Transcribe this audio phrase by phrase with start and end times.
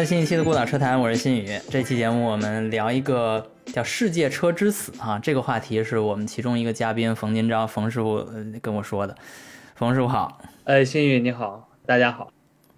[0.00, 1.60] 到新一期的孤岛车谈，我是新宇。
[1.68, 8.26] 这期节目我们聊一个叫“世界车之死”啊，这个话题是我们其中一个嘉宾冯金钊冯师傅
[8.62, 9.14] 跟我说的。
[9.74, 12.32] 冯师傅好，哎，新宇你好，大家好。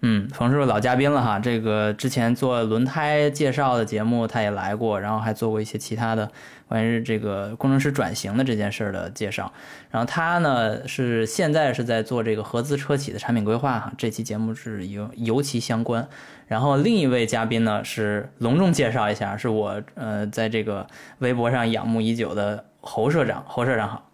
[0.05, 6.29] 嗯，冯师傅老嘉宾了哈，这个之前做轮胎介绍的节目他也来过，然后还做过一些其他的
[6.67, 9.49] 关于这个工程师转型的这件事儿的介绍。
[9.89, 16.05] 然后他呢是现在是在做这个合资车企的产品规划哈，这期节目是尤尤其相关。
[16.47, 20.85] 然后另一位嘉宾呢是隆重介绍一下，是我呃在这个
[21.19, 24.11] 微博上仰慕已久的侯社长，侯社长好。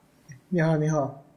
[0.49, 1.28] 你好，你好。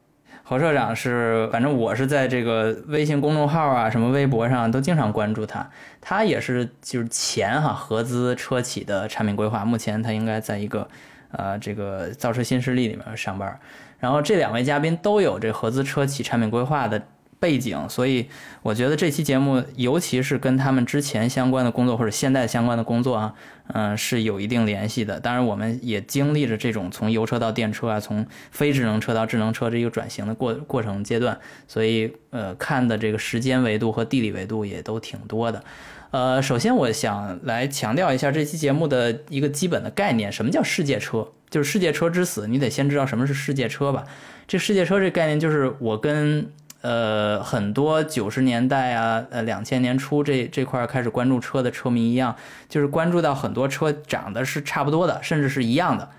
[0.44, 5.70] 侯社长是，反正我是在这个微信公众号啊，什么微博上都经常关注他。
[6.00, 10.88] 他也是就是前哈合资车企的产品规划，目前他应该在一个
[11.30, 13.58] 呃这个造车新势力里面上班。
[13.98, 17.02] 然后这两位嘉宾都有这合资车企产品规划的。
[17.42, 18.28] 背景，所以
[18.62, 23.34] 我觉得这期节目，尤其是跟他们之前相关的工作或者现在相关的工作啊，
[23.74, 25.18] 嗯，是有一定联系的。
[25.18, 35.64] 当然，我们也经历着这种从油车到电车啊，从非智能车到智能车这一个转型的过过程阶段，所以呃，看的这个时间维度和地理维度也都挺多的。
[36.12, 41.26] 呃，首先我想来强调一下这期节目的一个基本的概念：什么叫世界车？
[41.50, 44.04] 就是世界车之死，你得先知道什么是世界车吧。
[44.48, 46.50] 这世界车这概念就是我跟
[46.82, 52.36] 呃，很多九十年代啊，呃，两千年初这这块开始关注车的车迷一样，
[52.68, 56.10] 就是关注到很多车长得是差不多的，甚至是一样的，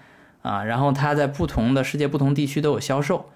[0.42, 3.30] 啊，然后它在不同的世界不同地区都有销售，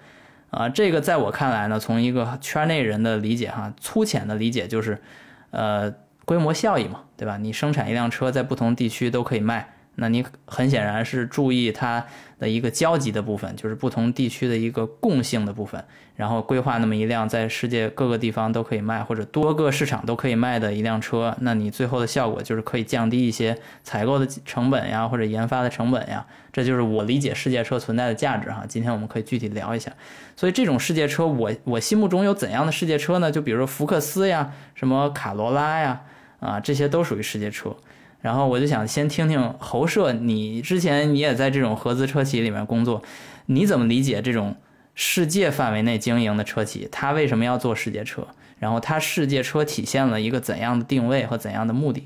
[0.50, 5.02] 啊，这个在我看来呢，从一个圈内人的理解哈，粗浅的理解就是，
[5.50, 5.92] 呃，
[6.24, 7.36] 规模效益嘛，对吧？
[7.36, 9.74] 你生产一辆车在不同地区都可以卖。
[10.00, 12.06] 那你很显然是注意它
[12.38, 21.36] 的一个交集的部分，就是不同地区的一个共性的部分，然后规划那么一辆在世界各个地方都可以卖，或者多个市场都可以卖的一辆车。
[21.40, 26.24] 那你最后的效果就是可以降低一些采购的成本呀，或者研发的成本呀。
[26.52, 28.64] 这就是我理解世界车存在的价值哈。
[28.68, 29.92] 今天我们可以具体聊一下。
[30.36, 33.30] 所以这种世界车，我我心目中有怎样的世界车呢？
[33.30, 36.02] 就比如说福克斯呀，什么卡罗拉呀，
[36.38, 37.76] 啊，这些都属于世界车。
[38.20, 43.00] 然后我就想先听听侯社，你之前你也在这种合资车企里面工作，
[43.46, 44.56] 你怎么理解这种
[44.92, 46.88] 世界范围内经营的车企？
[46.90, 48.26] 它为什么要做世界车？
[48.58, 52.02] 然后它世界车体现了一个怎样的定位和怎样的目的？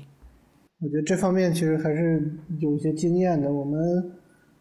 [0.81, 3.51] 我觉得这方面其实还是有一些经验的。
[3.51, 4.11] 我们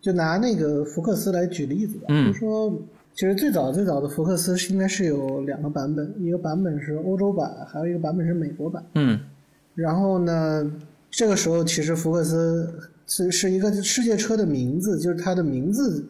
[0.01, 2.73] 就拿那个福克斯来举例子吧，就说
[3.13, 8.83] 其实最早最早的福克斯应该是有两个版本，一个版本是欧洲版，还有一个版本是美国版。
[8.95, 9.21] 嗯，
[9.75, 10.73] 然后呢？
[11.13, 16.03] 这个时候，其实福克斯是是一个世界车的名字，就是它的名字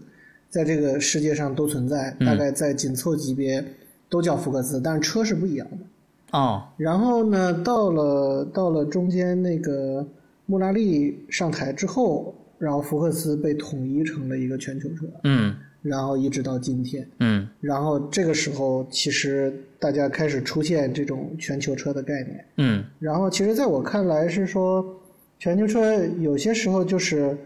[0.48, 3.62] 在这个世界上都存在，大概在紧凑级别
[4.08, 6.38] 都叫福克斯，但是车是不一样的。
[6.38, 6.62] 哦。
[6.76, 10.06] 然后呢，到了到了中间那个
[10.46, 15.04] 穆拉利上台之后，然后福克斯被统一成了一个全球车。
[15.24, 15.56] 嗯。
[15.82, 24.84] 然后一直到今天，嗯，然后这个时候其实大家开始出现这种全球车的概念，嗯，然后其实在我看来是说，
[25.40, 27.36] 全球车有些时候就是，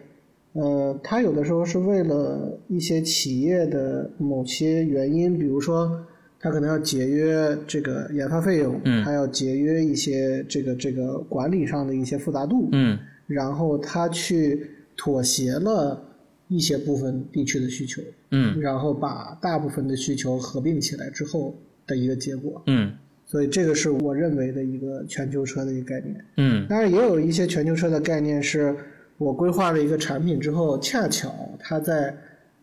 [0.52, 5.90] 呃，它有的时候是为了一些企业的某些原因，比如说
[6.38, 16.02] 它可能要节约这个研发费用，嗯，它要节约一些这个这个管理上的一些复杂度，嗯，然后它去妥协了。
[16.48, 21.54] 一些部分地区的需求，嗯，然后把大部分的需求合并起来之后
[21.86, 22.92] 的一个结果，嗯，
[23.26, 28.76] 所以这个是我认为的一个全球车的一个概念，嗯，当然也有一些全球车的概念是
[29.18, 32.16] 我规划了一个产品之后，恰巧它在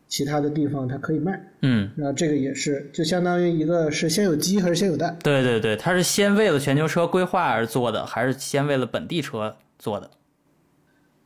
[0.08, 5.18] 其他的地方它可以卖，嗯，那这个也是就相当于一个是先有鸡还是先有蛋？
[5.24, 10.10] 对对对，它是先为了全球车规划而做的，还是先为了本地车做的？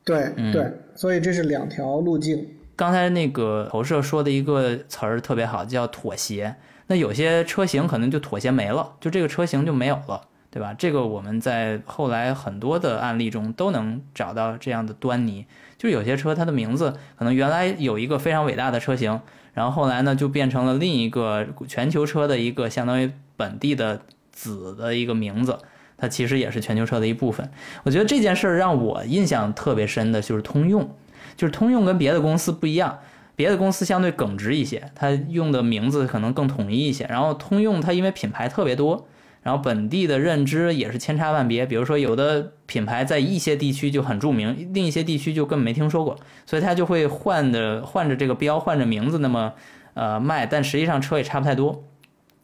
[0.07, 2.47] 对对，所以这是两条路径。
[2.77, 6.55] 刚才那个投射说的一个词儿特别好，叫妥协。
[6.87, 10.73] 那有些车型可能就妥协没了，就这个车型就没有了，对吧？
[10.73, 15.45] 这个我们在后来很多的案例中都能找到这样的端倪。
[15.77, 19.19] 就有些车它的名字可能原来有一个非常伟大的车型，
[19.53, 23.99] 然后后来呢就变成了另一个全球车的一个相当于本地的
[24.31, 25.57] 子的一个名字。
[25.97, 27.49] 它其实也是全球车的一部分。
[27.83, 30.89] 我觉得这件事儿让我印象特别深的就是通用，
[31.35, 32.99] 就是通用跟别的公司不一样，
[33.35, 37.05] 别的公司相对耿直一些，它用的名字可能更统一一些。
[37.09, 39.07] 然后通用它因为品牌特别多，
[39.41, 41.65] 然后本地的认知也是千差万别。
[41.65, 49.53] 比如说有的品牌在一些地区就很著名，另一些地区就根本没听说过，所以它就会换着换着这个标，换着名字那么
[49.93, 51.83] 呃卖，但实际上车也差不太多。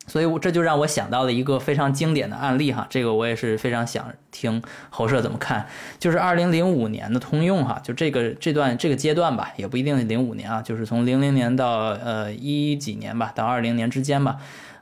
[0.06, 5.66] 所以我这就让我想到了一个非常经典的案例哈，这个我也是非常想听侯社怎么看，
[5.98, 14.38] 就是二零零五年的通用哈，就这个这段这个阶段吧，也不一定是零五年啊，就是从零零年到呃一几年吧，到二零年之间吧，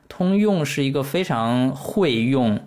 [0.08, 2.60] 通用是一个非常会用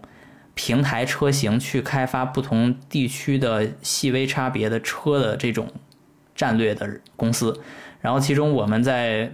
[0.53, 5.67] 平台车型去开发不同地区的细微差别的车的这种
[6.33, 7.59] 战略的公司，
[7.99, 9.29] 然后其中我们在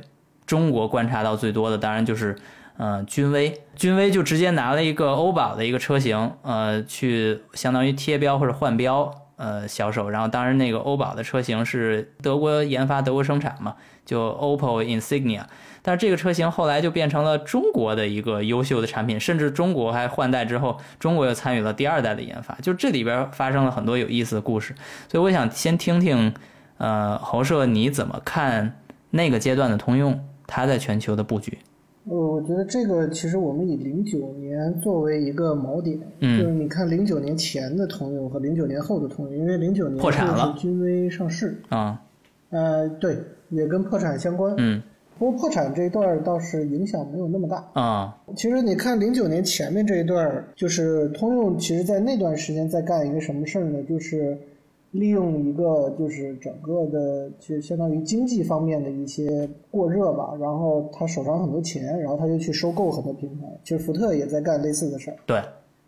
[0.48, 2.36] 中国观察到最多的，当然就是。
[2.82, 10.10] 呃，君威，君威就直接拿了一个欧宝的一个车型，呃，去相当于贴标或者换标，呃，销售。
[10.10, 15.44] 然后当然那个欧宝的车型是德国研发、德国生产嘛，就 OPPO Insignia。
[15.84, 22.58] 但是这个车型后来就变成了中国的一个优秀的产品，甚至中国还换代之后，中国又参与了第二代的研发。
[22.64, 24.74] 就这里边发生了很多有意思的故事，
[25.08, 26.34] 所以我想先听听，
[26.80, 28.80] 呃，侯社你怎么看
[29.12, 31.60] 那个阶段的通用，它在全球的布局？
[32.06, 42.02] 呃，我觉得这个其实我们以零九年作为一个锚点，嗯，就是你看零九年前的通用和零九年后的通用，因为零九年破产了，君威上市啊，
[42.50, 43.18] 呃，对，
[43.50, 44.82] 也跟破产相关，嗯，
[45.20, 48.18] 不过破产这一段倒是影响没有那么大啊。
[48.36, 53.82] 其实你看零九年前面这一段，就是通用，其实在那段时间在干一个什么事儿呢？
[53.84, 54.38] 就是。
[54.92, 63.48] 利用一个就是整个的，就相当于经济方面的一些过热吧，然后他手上很多钱，然后他就去收购很多品牌。
[63.64, 65.18] 其实福特也在干类似的事儿。
[65.26, 65.42] 对。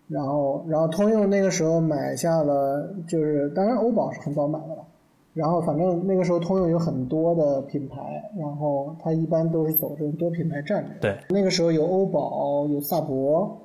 [0.07, 4.85] 然后，然后通用那个时候买下了，就是当然欧宝是很早买的了。
[5.33, 7.97] 然后反正那个时候通用有很多的品牌，
[8.37, 10.97] 然后它一般都是走这种多品牌战略。
[11.01, 11.17] 对。
[11.29, 13.57] 那个时候有欧宝，有萨博，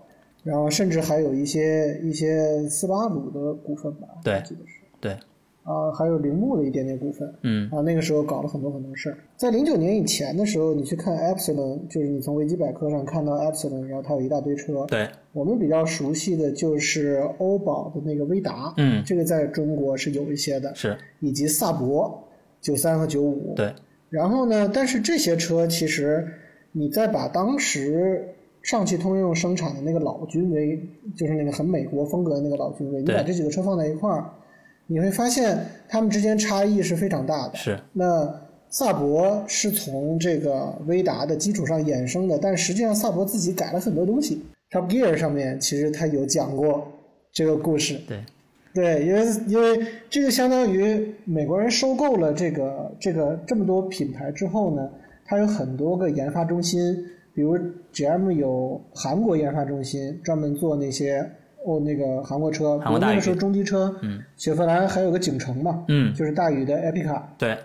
[0.42, 4.08] 然后甚至还有一些一些斯巴鲁的股份吧。
[4.24, 4.40] 对。
[4.44, 4.80] 记得是。
[5.00, 5.16] 对，
[5.68, 9.18] 啊，还有铃木的一点点股份，嗯，啊，那个时候搞了很多很多事儿。
[9.36, 14.86] 在零九年以前的时候，你去看 Epsilon，就是你从维基百科上看到 Epsilon，然后它有一大堆车。
[14.86, 22.18] 对，我们比较熟悉的就是欧宝的那个威达，嗯，这个在中国是有一些的，是，以及萨博
[22.62, 23.70] 九三和九五，对。
[24.08, 26.26] 然后呢，但是这些车其实
[26.72, 28.26] 你再把当时
[28.62, 30.80] 上汽通用生产的那个老君威，
[31.14, 34.24] 就是那个很美国风格的那个老君威，你把这几个车放在一块儿。
[34.90, 35.56] 你会发现
[35.88, 37.56] 它们之间差异是非常大的。
[37.56, 37.78] 是。
[37.92, 38.34] 那
[38.70, 44.42] 萨博是从这个威达的基础上衍生的，但实际上萨博自己改了很多东西。
[44.70, 46.90] Top Gear 上面其实他有讲过
[47.32, 48.00] 这个故事。
[48.08, 48.18] 对。
[48.74, 54.90] 对，因为因为这个相当于美国人收购了这个这个这么多品牌之后呢，
[55.26, 56.94] 它有很多个研发中心，
[57.34, 57.58] 比如
[57.92, 61.28] GM 有韩国研发中心，专门做那些。
[61.68, 67.58] 哦，那个韩国车，那个时候中级车，嗯，雪佛兰还有个景程嘛，嗯，就是大宇的 Epica，对。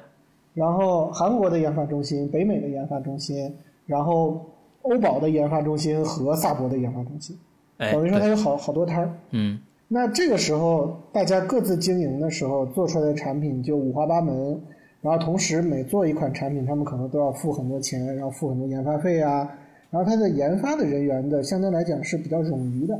[0.53, 3.55] 然后韩国的研发中心、北美的研发中心，
[3.85, 4.45] 然后
[4.81, 7.37] 欧宝的研发中心和萨博的研发中心，
[7.77, 9.09] 等于说它有好好多摊儿。
[9.31, 9.57] 嗯。
[9.87, 14.61] 那这个时候大家各自经营的时候，做出来的产品就五花八门，
[15.01, 19.49] 然后同时每做一款产品，他们可能都要付很多钱，然后付很多研发费啊，
[19.91, 22.99] 然后它的研发的人员的相对来讲是比较冗余的。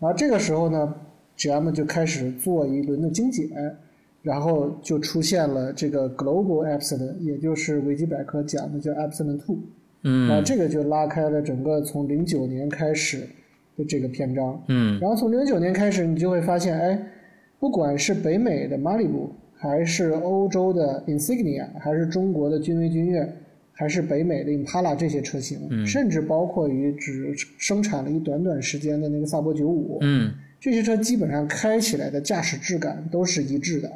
[0.00, 0.94] 然后这个时候呢
[1.36, 3.48] ，GM 就开始做一轮的精简，
[4.22, 9.58] 然后就出现了这个 Global Absent，也就是维基百科讲的叫 Epsilon Two。
[10.02, 10.26] 嗯。
[10.28, 13.28] 然后这个就拉开了整个从零九年开始
[13.76, 14.58] 的这个篇章。
[14.68, 14.98] 嗯。
[15.00, 16.98] 然后从零九年开始，你就会发现，哎，
[17.58, 23.30] 不管是北美的 Malibu，还是欧洲的 Insignia，还是中国的君威、君越。
[23.80, 33.90] 还是北美的 Impala 这些车型，甚至包括于只生产了一短短时间的那个萨博九五，嗯，这些车基本上开起来的驾驶质感都是一致的。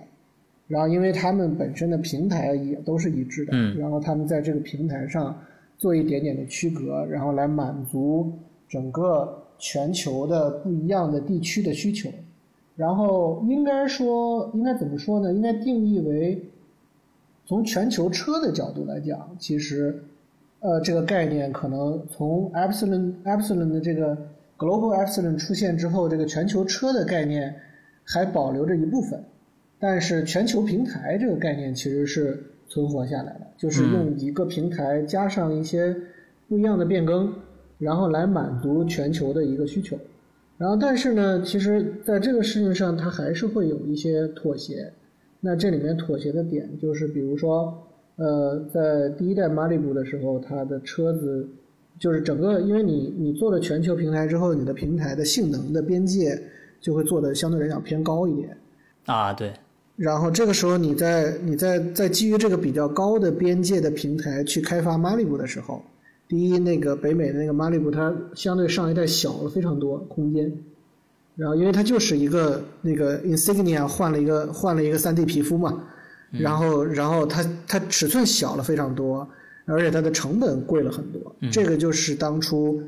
[0.69, 5.39] 然后，因为他们本身的平台也都是一致的，嗯，然后他们在这个平台上
[5.77, 8.33] 做一点点的区隔，然后来满足
[8.67, 12.09] 整个全球的不一样的地区的需求。
[12.75, 15.31] 然后，应该说，应该怎么说呢？
[15.31, 16.43] 应该定义为。
[17.47, 20.03] 从全球车的角度来讲，其实，
[20.61, 24.17] 呃，这个概念可能从 Epsilon Epsilon 的这个
[24.57, 27.55] Global Epsilon 出现之后，这个全球车的概念
[28.03, 29.23] 还保留着一部分，
[29.79, 35.95] 但是全球平台这个概念其实是存活下来了，就是用一个平台加上一些
[36.49, 37.31] 不一样的变更，
[37.79, 39.99] 然后来满足全球的一个需求。
[40.57, 44.91] 然后，但是呢，其实在这个事情上，它还是会有一些妥协。
[45.45, 47.87] 那这里面妥协的点就是，比如说，
[48.17, 51.47] 呃，在第一代马里布的时候，它的车子
[52.01, 56.41] 就是整个，因为你你做了全球平台之后，你的平台的性能的边界
[56.81, 58.57] 就会做的相对来讲偏高一点。
[59.05, 59.53] 啊，对。
[59.97, 65.83] 然后这个时候，你在你在在基于这个比较高的边界的平台去开发马里布的时候，
[66.27, 70.51] 第一，那个北美的那个马里布，它相对上一代小了非常多空间。
[71.37, 75.85] 然后，因为它就是一个那个 Insignia 换了一个换了一个 3D 皮肤嘛，
[76.31, 79.29] 然后然后它它尺寸小了非常多，
[79.67, 81.35] 而且它的成本贵了很多。
[81.51, 82.81] 这个就是当初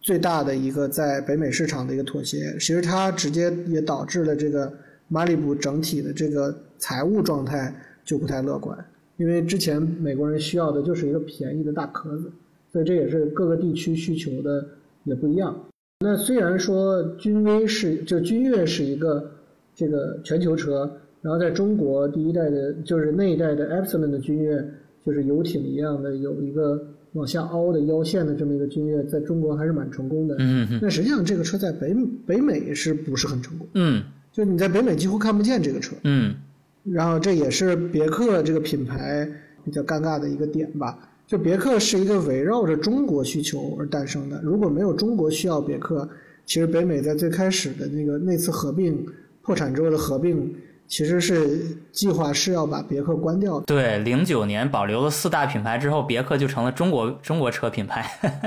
[0.00, 2.56] 最大的一个在北美市场的一个妥协。
[2.58, 4.72] 其实它直接也导致了这个
[5.08, 8.78] 马里布整体的这个财务状态就不太乐观，
[9.18, 12.32] 因为之前美国人需要的就是一个便宜的大壳子，
[12.72, 14.66] 所以这也是各个地区需求的
[15.04, 15.54] 也不一样。
[16.02, 19.30] 那虽然说君威是就君越是一个
[19.74, 20.90] 这个全球车，
[21.20, 24.56] 然后在中国第一代的就是那一代的 Epsilon 的君越，
[25.04, 30.36] 就是游艇一样的有一个往下凹的腰线的这么一个君越，在中国还是蛮成功的。
[30.38, 31.94] 嗯嗯那实际上这个车在北
[32.26, 33.68] 北美是不是很成功？
[33.74, 34.02] 嗯
[34.32, 35.94] 就你在北美几乎看不见这个车。
[36.04, 36.34] 嗯
[36.82, 39.30] 然后这也是别克这个品牌
[39.62, 41.09] 比较尴尬的一个点吧。
[41.30, 46.08] 就别克是一个围绕着中国需求而诞生的，如果没有中国需要别克，
[46.44, 49.06] 其实北美在最开始的那个那次合并
[49.40, 50.52] 破产之后的合并，
[50.88, 51.60] 其实是
[51.92, 53.66] 计划是要把别克关掉的。
[53.66, 58.04] 对，零九年保留了四大品牌之后，别克就成了中国中国车品牌。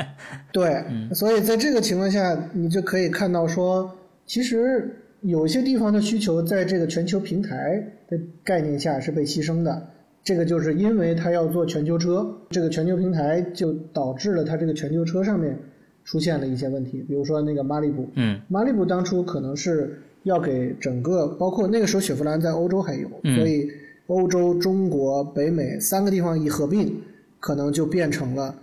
[0.52, 3.90] 对，所以在这个情况下，你就可以看到说，
[4.26, 9.88] 其实有些地方的需求在这个全球平台的概念下是被牺牲的。
[10.24, 15.58] 这个就是因为它要做全球车，这个全球平台就导致了它这个全球车上面
[16.06, 23.70] 出现了一些问题，比如说那个马里布，嗯马里布当初可能是要给整个，包括那个时候雪佛兰在欧洲还有，嗯所以
[24.08, 27.02] 欧洲、中国、北美三个地方一合并，
[27.40, 28.56] 可能就变成了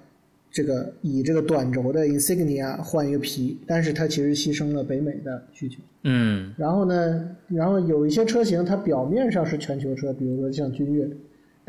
[0.50, 5.78] 这个以这个短轴的 Insignia 换一个皮，但是它其实牺牲了北美的需求。
[6.04, 11.06] 嗯然后呢，然后有一些车型它表面上是全球车，比如说像君越，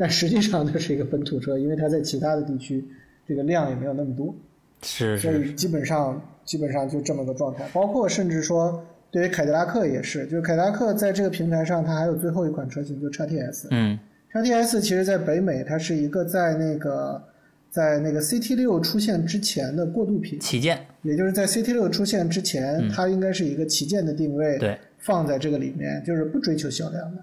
[0.02, 2.84] 但实际上它是一个本土车，因为它在其他的地区
[3.24, 4.34] 这个量也没有那么多。
[4.82, 13.68] 是是所以基本上基本上就这么个状态，包括甚至说对于凯迪拉克也是，就是凯迪拉克在这个平台上，它还有最后一款车型，就 XTS。
[13.70, 13.96] 嗯
[14.32, 17.22] XTS 其实在北美，它是一个在那个
[17.70, 20.84] 在那个 CT 六出现之前的过渡品，旗舰。
[21.02, 27.22] 也就是在 CT 六出现之前，它应该是一个旗舰的定位，对，放在这个里面，就是不追求销量的。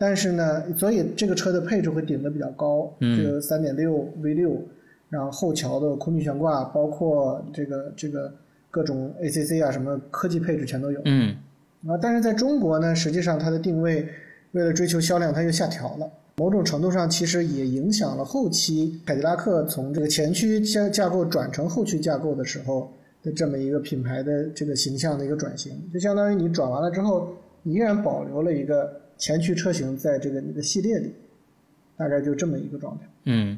[0.00, 4.56] 但是呢，所以这个车的配置会顶的比较高，嗯这个三点六 V 六，
[5.10, 8.32] 然后后桥的空气悬挂，包括这个这个
[8.70, 11.02] 各种 ACC 啊什么科技配置全都有。
[11.04, 11.36] 嗯
[11.86, 14.08] 啊，但是在中国呢，实际上它的定位
[14.52, 16.10] 为了追求销量，它又下调了。
[16.36, 22.90] 某种程度上，其实也影响了后期凯迪拉克从这个前驱架架构转成后驱架构的时候
[23.22, 25.72] 的这么一个品牌的这个形象的一个转型。
[25.92, 27.28] 就相当于你转完了之后，
[27.62, 31.14] 你依然保留了一个前驱车型在这个你的系列里，
[31.96, 33.04] 大概就这么一个状态。
[33.24, 33.56] 嗯。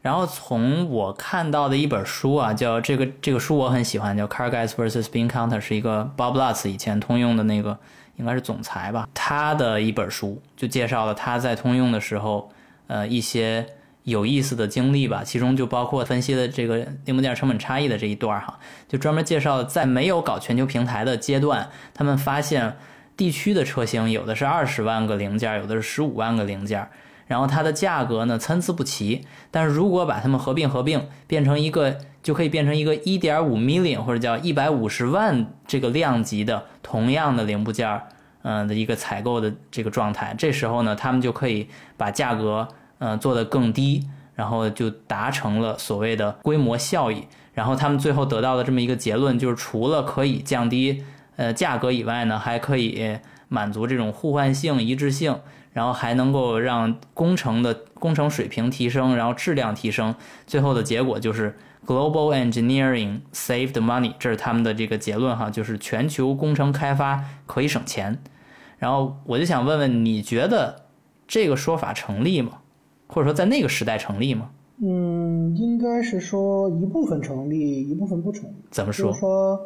[0.00, 7.78] 然后从我看到的一本书啊，叫这个这个书我很喜欢，叫《Car Guys vs Bean Counter》，是一个 Bob Lutz 以前通用的那个
[8.16, 12.50] 应该是总裁吧，他的一本书就介绍了他在通用的时候，
[12.88, 13.64] 呃一些
[14.02, 22.76] 有意思的经历吧，其中就包括分析的这个零部件成本差异的这一段哈，就专门介绍在没有搞全球平台的阶段，他们发现
[23.16, 26.88] 地区的车型有的是二十万个零件，有的是十五万个零件。
[27.26, 38.02] 然后它的价格呢参差不齐，但是如果把它们合并合并，变成一个就可以变成一个一点五 million 或者叫一百五十万这个量级的同样的零部件，
[38.42, 40.34] 嗯、的一个采购的这个状态。
[40.36, 47.26] 这时候呢，他们就可以把价格嗯、做得更低，然后就达成了所谓的规模效益。
[47.54, 51.02] 然后他们最后得到的这么一个结论，就是除了可以降低
[51.36, 55.38] 呃价格以外呢，还可以满足这种互换性、一致性。
[55.74, 60.14] 然后还能够让工程的工程水平提升，然后质量提升，
[60.46, 68.18] 最后的结果就是 global engineering saved money，这是他们的这个结论哈，就是全球工程开发可以省钱。
[68.76, 70.82] 然后我就想问问，你觉得
[71.26, 72.58] 这个说法成立吗？
[73.06, 74.50] 或者说在那个时代成立吗？
[74.82, 78.54] 嗯，应该是说一部分成立，一部分不成立。
[78.70, 79.58] 怎么就是说，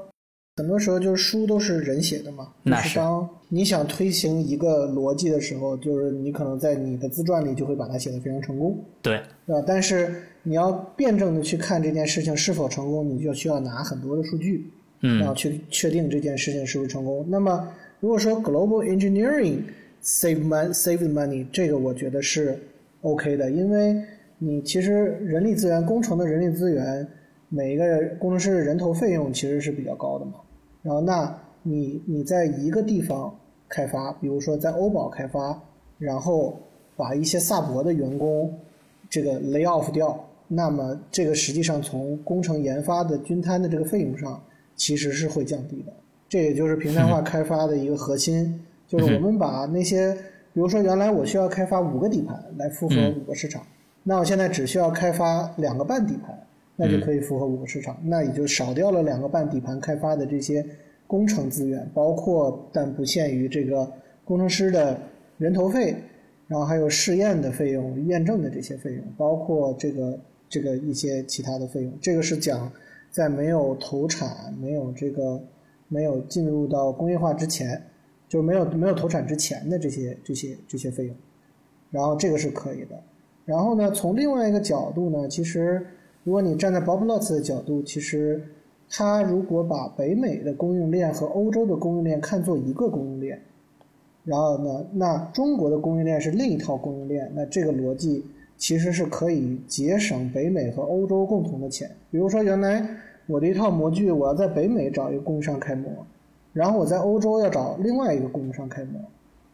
[0.56, 2.48] 很多时候就是书都是人写的嘛。
[2.62, 9.62] 那是当你想推行一个逻辑的时候，就是你可能在你的自传里就会把它写得非常成功，对，对吧？
[9.66, 10.10] 但是
[10.42, 14.66] 你要辩证的去看这件事情是否成功，你就需要拿很多的数据，
[15.02, 17.26] 嗯然后嗯去确定这件事情是不是成功。
[17.28, 17.68] 那么
[18.00, 19.58] 如果说 global engineering
[20.02, 22.58] save money save money，这个我觉得是
[23.02, 23.94] OK 的，因为
[24.38, 27.06] 你其实人力资源工程的人力资源，
[27.50, 27.84] 每一个
[28.18, 30.32] 工程师的人头费用其实是比较高的嘛。
[30.86, 33.34] 然后那你你在一个地方
[33.68, 35.60] 开发，比如说在欧宝开发，
[35.98, 36.56] 然后
[36.96, 38.56] 把一些萨博的员工
[39.10, 40.16] 这个 lay off 掉，
[40.46, 44.40] 那么这个实际上从工程研发的均摊的这个费用上
[44.76, 45.92] 其实是会降低的。
[46.28, 50.14] 这也就是平台化开发的一个核心，就是我们把那些，
[50.52, 53.60] 比如说原来我需要开发五个底盘来符合五个市场，
[54.04, 56.45] 那我现在只需要开发两个半底盘，
[56.76, 60.64] 那就可以符合五个市场，那也就少掉了两个半底盘开发的这些
[61.06, 63.90] 工程资源，包括但不限于这个
[64.25, 64.99] 工程师的
[65.38, 65.95] 人头费。
[66.49, 70.16] 然后还有试验的费用、验证的这些费用，包括这个
[70.49, 71.92] 这个一些其他的费用。
[72.00, 72.71] 这个是讲
[73.11, 75.42] 在没有投产、没有这个
[75.88, 77.83] 没有进入到工业化之前，
[78.28, 81.16] 就是没有没有投产之前的这些这些这些费用。
[81.90, 82.90] 然后这个是可以的。
[83.45, 85.85] 然后呢，从另外一个角度呢，其实
[86.26, 88.42] 如果你站在 Bob Lutz 的角度，其实
[88.90, 93.40] 他如果把北美的供应链和欧洲的供应链看作一个供应链。
[94.25, 98.25] 然后呢，那中国的供应链是另一套供应链，那这个逻辑
[98.56, 101.88] 其实是可以节省北美和欧洲共同的钱。
[102.11, 102.85] 比如说，原来
[103.28, 105.88] 我的一套模具，我要在北美找一个供应商开模，
[106.52, 109.00] 然后我在欧洲要找另外一个供应商开模，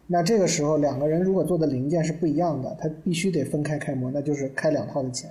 [0.07, 5.31] 那这个时候两个人如果做的零件是不一样的，他必须得分开开模，那就是开两套的钱。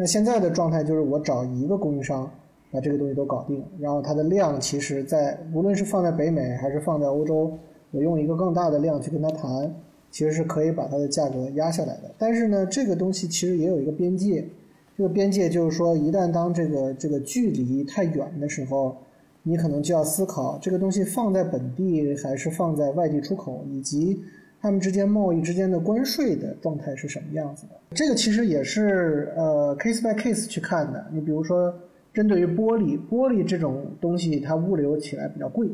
[0.00, 2.28] 那现在的状态就是我找一个供应商
[2.70, 7.52] 把这个东西都搞定，然后它的量其实在无论是放在北美还是放在欧洲。
[7.90, 9.70] 我用一个更大的量去跟他谈，
[10.10, 12.14] 其实是可以把它的价格压下来的。
[12.16, 14.48] 但是呢，这个东西其实也有一个边界，
[14.96, 18.96] 这个边界就是说，一旦当这个这个距离太远的时候，
[19.42, 24.22] 你可能就要思考这个东西放在本地还是放在外地出口，以及
[24.60, 27.72] 他们之间贸易之间的关税的状态是什么样子的。
[27.94, 31.04] 这个其实也是呃 case by case 去看的。
[31.12, 31.74] 你比如说，
[32.12, 35.68] 针对于玻璃，玻璃这种东西，它物流起来比较贵。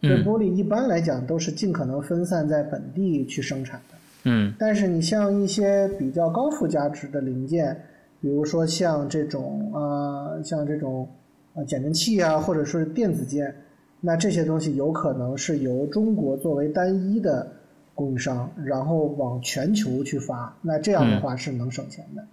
[0.00, 3.96] 这玻璃一般来讲都是尽可能分散在本地去生产的。
[4.24, 7.76] 嗯，但是你像一些比较高附加值的零件，
[8.20, 11.08] 比如说像这种呃，像这种
[11.54, 13.52] 呃减震器啊，或者是电子件，
[14.00, 17.50] 那这些东西有可能是由中国作为单一的
[17.98, 22.24] 供应商，然后往全球去发，那这样的话是能省钱的。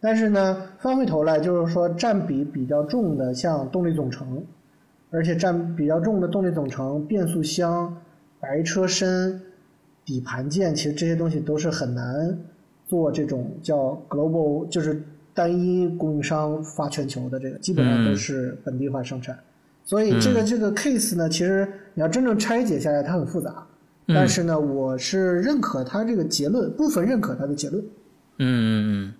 [0.00, 4.42] 但是呢，翻回头来就是说占比比较重的，像动力总成。
[5.14, 7.94] 而且占比较重的动力总成、变速箱、
[8.40, 9.38] 白车身、
[10.06, 12.34] 底盘件，其实这些东西都是很难
[12.88, 15.02] 做这种叫 global，就是
[15.34, 19.38] 单一供应商发全球的这个，基本上都是本地化生产。
[19.84, 23.66] 所以这个这个 case 呢，其实你要真正拆解下来，它很复杂。
[24.06, 27.82] 但是呢，我是认可他这个结论，部分认可他的结论。
[28.38, 28.72] 嗯嗯
[29.06, 29.14] 嗯。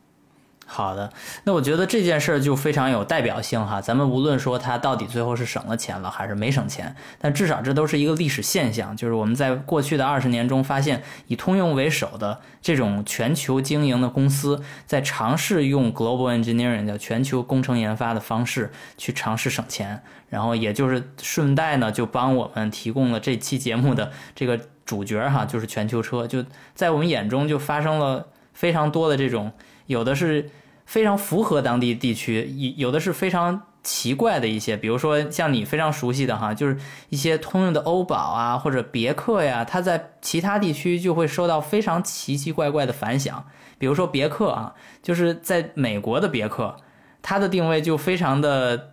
[0.74, 1.12] 好的，
[1.44, 3.78] 那我觉得这件事儿就非常有代表性哈。
[3.78, 8.96] 咱们无论说它到底最后是省了钱了还是没省钱，但至少这都是一个历史现象。
[8.96, 26.26] 就是我们在过去的二十年中发现，以通用为首的这种全球经营的公司在尝试用 global engineering 叫全球工程研发的方式去尝试省钱，然后也就是顺带呢就帮我们提供了这期节目的这个主角哈，就是全球车。
[26.26, 26.42] 就
[26.74, 29.52] 在我们眼中就发生了非常多的这种，
[29.84, 30.48] 有的是。
[30.84, 36.76] 非常符合当地地区，有有的是非常奇怪的一些，比如说像你非常熟悉的哈，就是
[37.08, 43.44] 一些通用的欧宝啊或者别克呀，它在其他地区就会受到非常奇奇怪怪的反响。
[43.78, 46.76] 比如说别克啊，就是在美国的别克，
[47.20, 48.92] 它的定位就非常的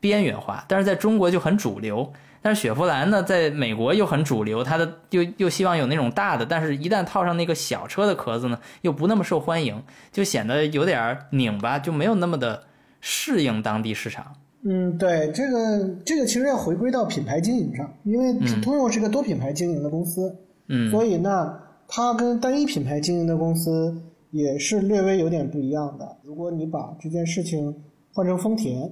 [0.00, 2.12] 边缘化，但是在中国就很主流。
[2.46, 9.82] 但是雪佛兰呢，在美国又很主流，它的又又希望有那种大的，但是一旦套上那个小车的壳子呢，又不那么受欢迎，
[10.12, 12.62] 就显得有点拧巴，就没有那么的
[13.00, 14.32] 适应当地市场。
[14.62, 18.32] 嗯，对，这个这个其实要回归到品牌经营上，因为
[18.62, 20.32] 通用是个多品牌经营的公司，
[20.68, 21.52] 嗯，所以呢，
[21.88, 23.92] 它跟单一品牌经营的公司
[24.30, 26.16] 也是略微有点不一样的。
[26.22, 27.74] 如果你把这件事情
[28.12, 28.88] 换成丰田，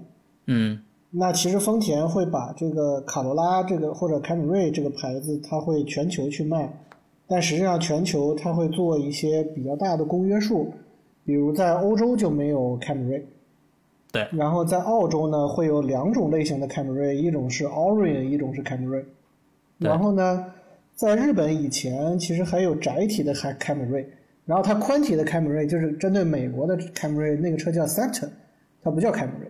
[0.48, 0.82] 嗯。
[1.16, 6.68] 那其实丰田会把这个卡罗拉这个或者凯美瑞这个牌子，它会全球去卖，
[7.28, 10.72] 但实际上全球它会做一些比较大的公约数，
[11.24, 13.24] 比如在欧洲就没有凯美瑞，
[14.10, 19.04] 对，然后在澳洲呢会有两种类型的凯美瑞，一种是 Orion，一种是凯美瑞，
[19.78, 20.44] 然后呢，
[20.96, 24.04] 在日本以前其实还有窄体的凯凯美瑞，
[24.46, 28.28] 然后它宽体的凯美瑞就是针对美国的凯美瑞，那个车叫 Scepter，
[28.82, 29.48] 它不叫凯美瑞。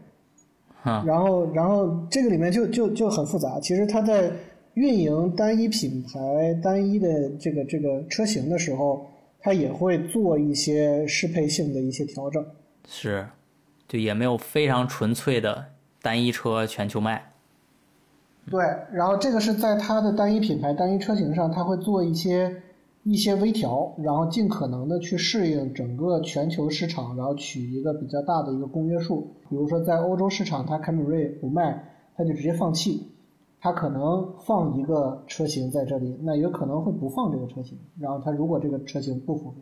[0.85, 3.59] 然后，然后这个里面就就就很复杂。
[3.61, 4.31] 其实它在
[4.75, 9.07] 运营单一品牌、单一的这个这个车型的时候，
[9.41, 12.45] 它也会做一些适配性的一些调整。
[12.87, 13.27] 是，
[13.89, 15.65] 就也没有非常纯粹的
[16.03, 17.31] 单一车全球卖。
[18.51, 22.55] 对，然后这个是在它的单一品牌、单一车型上，它会做一些
[23.05, 29.29] 一些微调，然后尽可能的去适应整个全球市场，然后取一个比较大的一个公约数。
[29.49, 31.85] 比如说在欧洲市场，它凯美瑞不卖，
[32.17, 33.09] 它就直接放弃。
[33.61, 37.79] 它可能放一个车型在这里，那有可能会不放这个车型。
[37.99, 39.57] 然后它如果这个车型不符合，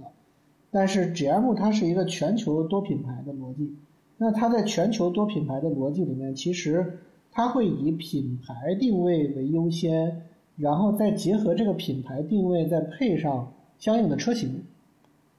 [0.71, 3.77] 但是 GM 它是一个全球多品牌的逻辑，
[4.19, 6.99] 那它在全球多品牌的逻辑里面，其实
[7.31, 10.23] 它会以品牌定位为优先，
[10.57, 14.63] 然后再结合这个品牌定位，再配上相应的车型。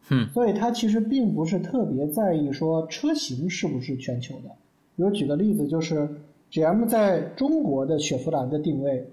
[0.10, 4.50] 嗯，所以它其实并不是特别在意说车型是不是全球的。
[4.96, 6.10] 比如举个例子，就是。
[6.54, 9.10] GM 在中国的雪佛兰的定位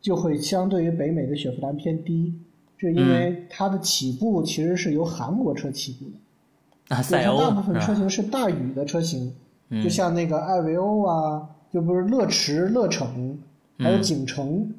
[0.00, 2.32] 就会相对于北美的雪佛兰偏低，
[2.78, 9.34] 这因为它的起步其实是由韩国车起步的，啊，赛欧大部分车型是大宇的车型，
[9.84, 13.36] 就像那个艾维欧啊，就不是乐驰、乐骋，
[13.76, 14.72] 还有景程，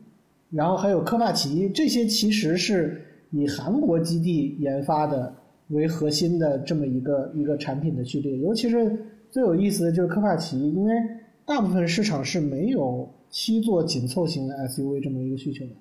[0.52, 5.36] 然后还有科帕奇，这些其实是以韩国基地研发的
[5.70, 8.98] 为核心的这么一个一个产品的序列，尤其是
[9.30, 10.94] 最有意思的就是科帕奇，因为。
[11.46, 15.72] 大部分市场是没有七座紧凑型的 SUV 这么一个需求的，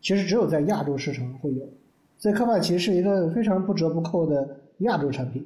[0.00, 1.68] 其实只有在亚洲市场会有，
[2.16, 5.44] 所以科帕奇是一个非常不折不扣的亚洲产品。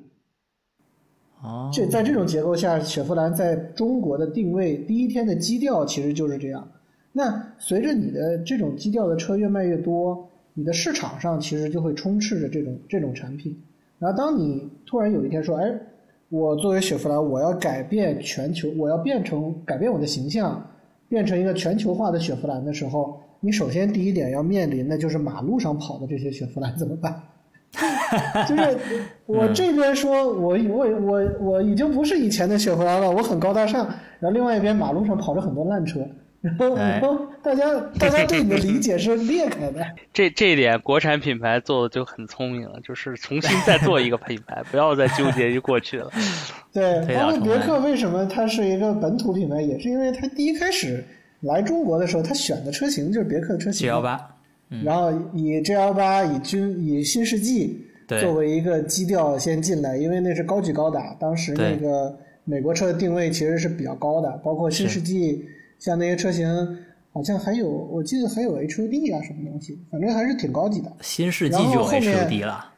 [1.43, 6.71] 哦，这在这种结构下，雪佛兰在中国的定位第一天的基调其实就是这样。
[7.13, 13.57] 那随着你的这种基调的车越卖越多，你的市场上其实就会充斥着这种这种产品。
[13.99, 15.73] 然后当你突然有一天说，哎。
[16.33, 20.65] 我作为雪佛兰，我要改变全球，我要变成改变我的形象，
[21.09, 27.21] 变成一个全球化的雪佛兰的时候，你首先第一点要面临的就是马路上跑的这些雪佛兰怎么办？
[28.49, 28.79] 就是
[29.27, 33.85] 我这边说我我我我已经不是以前的雪佛兰了，我很高大上，
[34.21, 35.99] 然后另外一边马路上跑着很多烂车。
[36.43, 39.85] 然后，然后大家大家对你的理解是裂开的。
[40.11, 46.11] 这这一点，国产品牌做的就很聪明了，就是重新再做一个品牌，不要再纠结于过去了。
[46.73, 51.05] 对，包括别克为什么它是一个本土品牌，也是因为它第一开始
[51.41, 53.81] 来中国的时候，它选的车型就是别克的车型。
[53.81, 54.19] G 幺八，
[54.83, 57.87] 然后以 G 幺八、以军、以新世纪
[58.19, 65.45] 作为一个基调先进来，因为那是高举高打，当时那个美国车的定位其实是比较高的，包括新世纪。
[65.81, 66.47] 像那些车型，
[67.11, 70.93] 好像还有，我记得还有 HUD 啊，什么东西，反正还是挺高级的。
[71.01, 72.73] 新世纪就 HUD 了，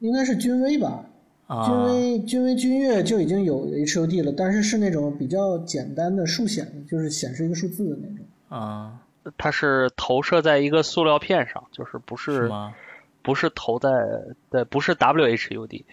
[0.00, 1.06] 应该是君威吧？
[1.46, 8.26] 啊君威、君威、君越就已经有 HUD 了，但是是那种比较简单的数显，就是显示一个数字的那种。
[8.48, 9.00] 啊，
[9.38, 12.50] 它是投射在一个塑料片上，就是不是
[13.22, 13.88] 不是投在
[14.50, 15.84] 对，不是 WHUD。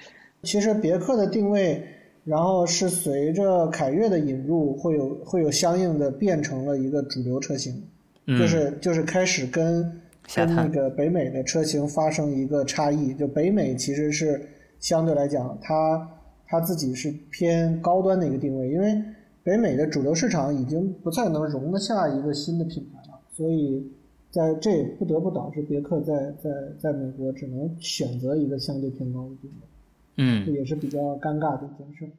[0.44, 1.94] 其实别克的定位。
[2.28, 7.82] 然后是随着凯越的引入，会有会有相应的变成了一个主流车型，
[8.26, 9.90] 就是就是开始跟
[10.36, 13.14] 跟那个北美的车型发生一个差异。
[13.14, 14.46] 就北美其实是
[14.78, 16.06] 相对来讲，它
[16.46, 19.02] 它自己是偏高端的一个定位，因为
[19.42, 23.90] 北美的主流市场已经不再能容得下一个新的品牌了，所以
[24.30, 26.14] 在这也不得不导致别克在
[26.44, 29.68] 在在美国只能选择一个相对偏高的定位。
[30.18, 32.12] 嗯，这也是比较尴尬的一件事，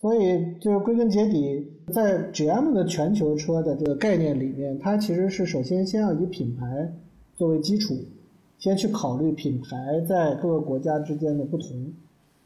[0.00, 6.92] 所以就是归根结底，在 GM 的全球车的这个概念里面，它其实是首先先要以品牌
[7.34, 7.94] 作为基础，
[8.58, 11.92] 先去考虑品牌在各个国家之间的不同，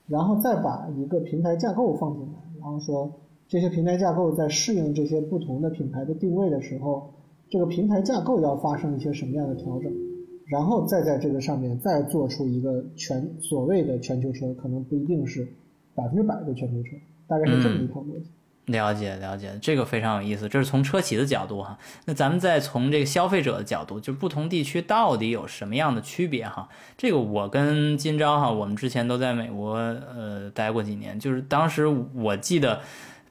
[0.07, 3.11] 然后再把一个平台架构放进来，然后说
[3.49, 7.11] 这些平台架构在适应这些不同的品牌的定位的时候，
[7.49, 10.10] 这个平台架构要发生一些什么样的调整。
[10.51, 15.47] 然后再在这个上面再做出一个全所谓的全球车，可能不一定是
[15.95, 16.97] 百分之百的全球车，
[17.29, 18.29] 大概是这么一套逻辑。
[18.67, 20.49] 了解了解，这个非常有意思。
[20.49, 26.69] 这是从车企的角度哈，那咱们再从这个消费者的角度，就不同地区到底有什么样的区别哈？
[26.97, 32.81] 这个我跟金钊哈，我们之前都在美国呃待过几年，就是当时我记得，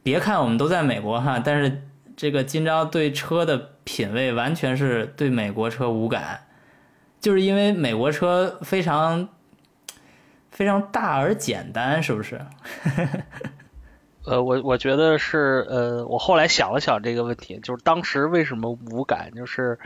[0.04, 1.84] 别看我们都在美国哈，但是
[2.18, 6.40] 这个金钊对车的品味完全是对美国车无感。
[7.20, 9.28] 就是因为美国车非常
[10.52, 12.40] 非常大而简单，是不是？
[14.26, 19.80] 呃，我我觉得是，呃，我后来想了想这个问题，就是当时为什么无感，就是，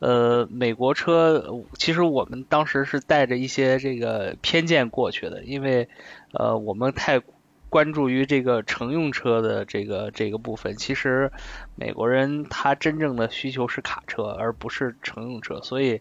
[0.00, 5.88] 呃，美国车其实我们当时是带着一些这个偏见过去的，因为
[6.32, 7.20] 呃，我们太。
[7.70, 11.30] 关注于这个乘用车的这个这个部分，其实
[11.76, 15.60] 美国人他真正的需求是卡车，而不是乘用车。
[15.60, 16.00] 所以，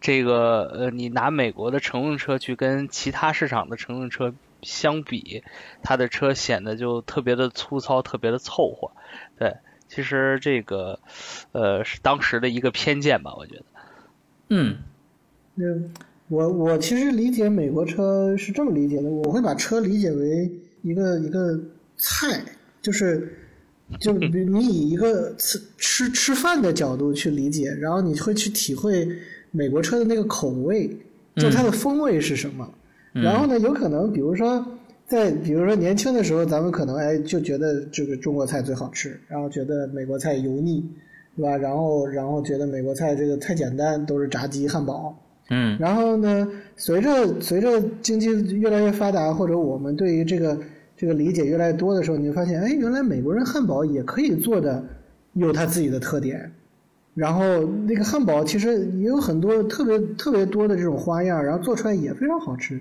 [0.00, 5.44] 这个呃，你拿美国的乘用车去跟其他市场的乘用车相比，
[5.82, 8.90] 它的车显得就特别的粗糙，特别的凑合。
[9.38, 9.56] 对，
[9.88, 10.98] 其实这个
[11.52, 13.62] 呃是当时的一个偏见吧，我觉得。
[14.48, 14.78] 嗯，
[15.54, 15.64] 那
[16.28, 20.50] 我我其实理解美国车是这么理解的，我会把车理解为
[20.84, 21.58] 一个一个
[21.96, 22.40] 菜，
[22.82, 23.32] 就是
[23.98, 29.08] 就比你以一个吃吃吃饭的角度去理解，然后你会去体会
[29.50, 30.88] 美国车的那个口味，
[31.36, 32.68] 就它的风味是什么。
[33.12, 34.64] 然后呢，有可能比如说
[35.06, 40.84] 在比如说年轻的时候，咱们可能哎就觉得这个中国菜最好吃，然后觉得美国菜油腻，
[41.36, 41.56] 对吧？
[41.56, 45.18] 然后然后觉得美国菜这个太简单，都是炸鸡汉堡。
[45.50, 50.58] 嗯然后呢，随着随着经济越来越发达，或者我们对于这个
[50.96, 54.84] 这个理解越来越多的时候，你会发现，哎，原来美国人汉堡也可以做的
[55.32, 56.52] 有他自己的特点。
[57.14, 62.80] 然后那个汉堡其实也有很多特别特别多的这种花样，然后做出来也非常好吃。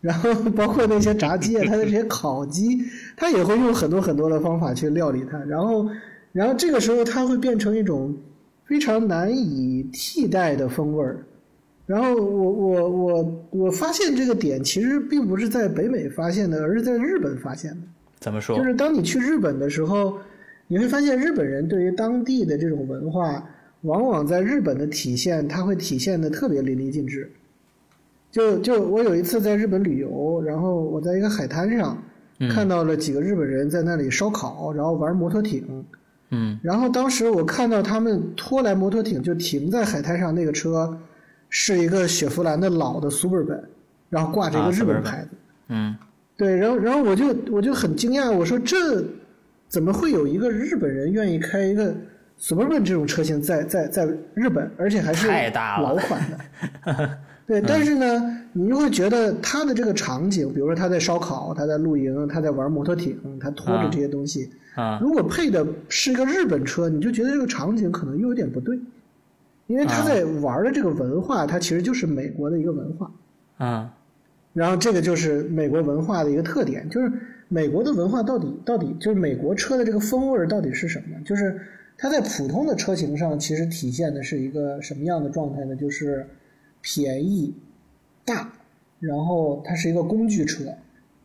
[0.00, 2.80] 然后 包括那些炸鸡啊，它的这些烤鸡，
[3.16, 5.38] 它也会用很多很多的方法去料理它。
[5.44, 5.88] 然后，
[6.32, 8.14] 然后这个时候它会变成一种
[8.66, 11.24] 非常难以替代的风味儿。
[11.84, 17.78] 然后我我我我发现这个点其实并不是在北美发现的，而是在日本发现的。
[18.20, 18.56] 怎么说？
[18.56, 20.16] 就是当你去日本的时候，
[20.68, 23.44] 你会发现日本人对于当地的这种文化，
[23.82, 27.30] 往往在日本的体现，它会体现的特别淋漓尽致。
[28.30, 32.00] 就就我有一次在日本旅游，然后我在一个海滩上
[32.48, 35.84] 看到了几个日本人在那里烧烤，然后玩摩托艇。
[36.30, 40.98] 嗯然后当时我看到他们拖来摩托艇就停在海滩上，那个车
[41.54, 43.60] 是一个雪佛兰的老的 Suburban，
[44.08, 45.28] 然后挂着一个啊日本牌子。
[45.68, 45.94] 嗯。
[46.34, 49.04] 对，然后然后我就我就很惊讶，我说这
[49.68, 51.94] 怎么会有一个日本人愿意开一个
[52.40, 55.28] Suburban 这种车型在在在日本，而且还是
[55.80, 57.18] 老款的。
[57.46, 68.78] 对，但是呢，你就会觉得他的这个场景，比如说他在烧烤，他在露营，他在玩摩托艇，他拖着啊这些东西，啊如果配的是一个日本车，你就觉得这个场景可能又有点不对，
[69.72, 73.10] 因为他啊在玩的这个文化，它其实就是美国的一个文化。
[73.56, 73.96] 啊
[74.52, 77.10] 然后这个就是美国文化的一个特点，就是
[77.48, 81.18] 美国的文化到底到底就是美国车的这个风味到底是什么？
[81.24, 81.58] 就是
[81.96, 85.74] 它在普通的车型上其实体现的是一个什么样的状态呢？
[85.74, 86.28] 就是
[86.82, 87.54] 便宜、
[88.26, 88.52] 大，
[89.00, 90.64] 然后它是一个工具车，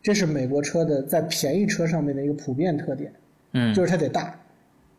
[0.01, 3.11] 这是美国车的在便宜车上面的一个普遍特点。
[3.51, 4.39] 嗯就是它得大。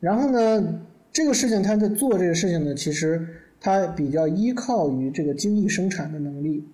[0.01, 0.81] 然后呢，
[1.13, 3.27] 这个事情他在做这个事情呢，其实
[3.61, 6.65] 他比较依靠于这个精益生产的能力。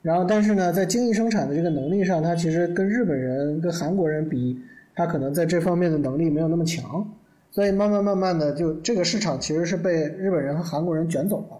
[0.00, 4.56] 然后，但是呢，在精益生产的这个能力上，他其实跟日本人、跟韩国人比，
[4.94, 7.06] 他可能在这方面的能力没有那么强。
[7.50, 11.58] 所以慢慢慢慢的，就这个市场其实是被日本人和韩国人卷走了，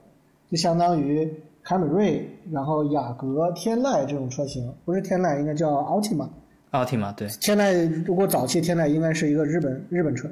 [0.50, 1.28] 就相当于
[1.64, 6.28] 凯美瑞、然后雅阁、天籁这种车型，不是天籁，应该叫 Altima。
[6.70, 10.28] 奥提玛对，天籁如果早期天籁应该是一个日本日本车，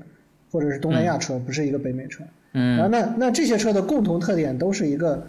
[0.57, 2.25] 或者是东南亚车，不是一个北美车。
[2.53, 5.23] 然后嗯那那这些车的共同特点都是一个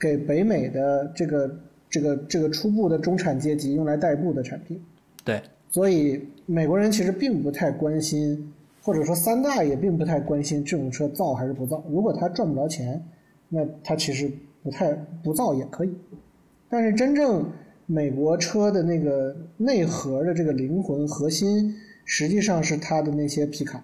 [0.00, 1.58] 给北美的这个
[1.88, 4.82] 这个这个初步的中产阶级用来代步的产品。
[5.22, 11.84] 对，所以美国人其实并不太关心，或者说三大也并不太关心这种车造还是不造。
[11.88, 13.00] 如果他赚不着钱，
[13.48, 14.28] 那他其实
[14.64, 15.94] 不太不造也可以。
[16.68, 17.48] 但是真正
[17.86, 21.72] 美国车的那个内核的这个灵魂核心，
[22.04, 23.80] 实际上是它的那些皮卡。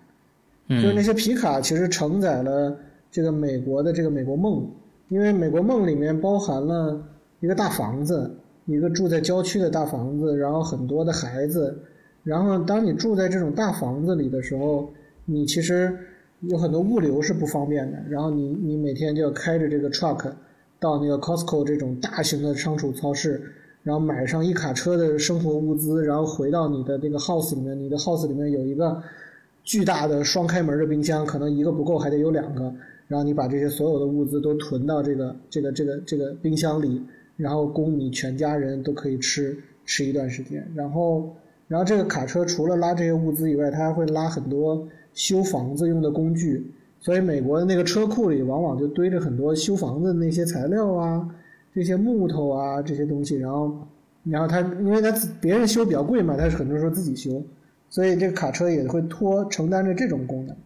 [0.70, 2.76] 就是那些皮卡其实承载了
[3.10, 4.64] 这个美国的这个美国梦，
[5.08, 7.04] 因为美国梦里面包含了
[7.40, 8.30] 一个大房子，
[8.66, 11.76] 一个住在郊区的大房子，然后很多的孩子，
[12.22, 14.88] 然后当你住在这种大房子里的时候，
[15.24, 15.92] 你其实
[16.42, 20.30] 有很多物流是不方便的，然后你你每天就要开着这个 truck
[20.78, 23.42] 到那个 Costco 这种大型的仓储超市，
[23.82, 29.02] 然后买上一卡车的生活物资，然后回到你的这个 house 里面，你的 house 里面有一个
[29.62, 32.72] 巨大的双开门的冰箱，可能一个不够，还得有两个。
[33.06, 37.02] 然后你把这些所有的物资都囤到这个这个这个这个冰箱里，
[37.36, 40.64] 然后供你全家人都可以吃吃一段时间。
[40.74, 41.34] 然后，
[41.66, 46.72] 然后这个卡车除了拉这些物资以外，它还会拉很多修房子用的工具。
[47.00, 51.28] 所以美国的那个车库里往往就堆着很多修房子的那些材料啊，
[51.74, 53.36] 这些木头啊这些东西。
[53.36, 53.76] 然后，
[54.22, 57.42] 然后他因为他别人修比较贵嘛，他是很多时候自己修。
[57.90, 60.56] 所以这个卡车也会拖承担着这种功能。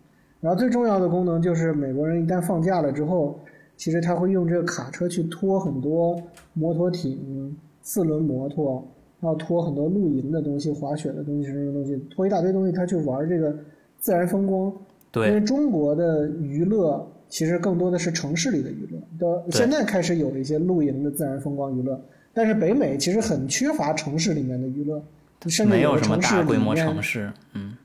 [0.41, 3.41] 然后最重要的功能就是美国人一旦放假了之后，
[3.77, 6.17] 其实他会用这个卡车去拖很多
[6.53, 8.87] 摩托艇、四轮摩托，
[9.21, 13.57] 然后拖很多露营的东西、滑雪的东西、什么东西，拖一大堆东西，他去玩这个
[13.99, 14.73] 自然风光。
[15.17, 21.99] 因为，中国的娱乐其实更多的是城市里的娱乐，到现在开始有一些露营的自然风光娱乐，
[22.33, 25.01] 但是北美其实很缺乏城市里面的娱乐，
[25.49, 27.77] 甚至没有什么大规模城市，嗯，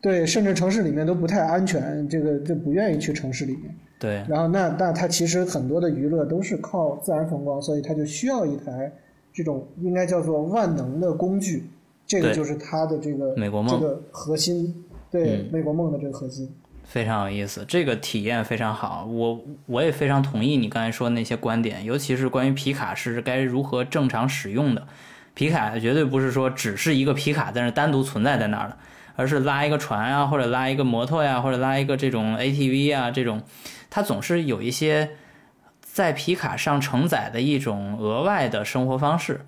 [0.00, 3.74] 对，甚至城市里面都不太安全，这个就不愿意去城市里面。
[3.98, 8.92] 对，然后那那它其实很多的娱乐都是靠自然风光，所以它就需要一台
[9.32, 11.64] 这种应该叫做万能的工具，
[12.06, 16.50] 这个就是它的这个美国梦这个核心，对、嗯美国梦的这个核心。
[16.84, 19.06] 非常有意思，这个体验非常好。
[19.06, 24.86] 我我也非常同意你刚才说的那些观点，尤其是关于皮卡是该如何正常使用的。
[25.34, 28.76] 皮卡绝对不是说只是一个皮卡在那单独存在在那儿的，
[29.16, 33.42] 而是拉一个船啊，或者拉一个摩托呀，或者拉一个这种 ATV 啊，这种
[33.90, 35.10] 它总是有一些
[35.80, 39.44] 在皮卡上承载的一种额外的生活方式，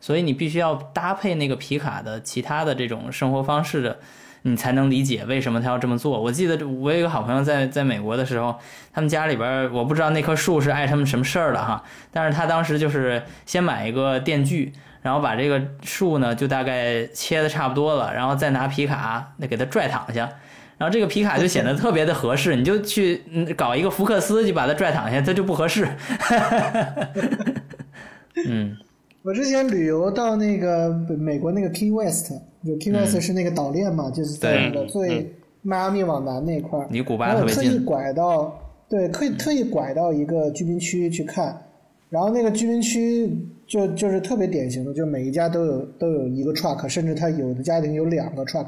[0.00, 3.98] 所以你必须要搭配那个皮卡的其他的这种生活方式的。
[4.42, 6.18] 你才能理解为什么他要这么做。
[6.18, 8.58] 我记得我有一个好朋友在在美国的时候，
[8.90, 20.30] 他们家里边我不知道那棵树是碍他们什么事儿了哈，但是他当时就是先买一个电锯，然后把这个树呢就大概切的差不多了，然后再拿皮卡那给它拽躺下。
[20.78, 25.86] 然后这个皮卡就显得特别的合适，你就去嗯搞一个福克斯就把它拽躺下，它就不合适。
[28.46, 28.74] 嗯，
[29.22, 32.32] 我之前旅游到那个 美国那个 Key West，
[32.64, 36.86] 就 Key West 是那个岛链嘛，就是在那个最迈阿密往南那块儿。
[36.90, 37.84] 离古巴然后我特意特别近。
[37.84, 38.58] 拐到，
[38.88, 41.54] 对，特意特意拐到一个居民区去看，
[42.08, 43.30] 然后那个居民区
[43.70, 48.66] 就就是特别典型的，就每一家都有都有一个 truck，甚至他有的家庭有两个 truck，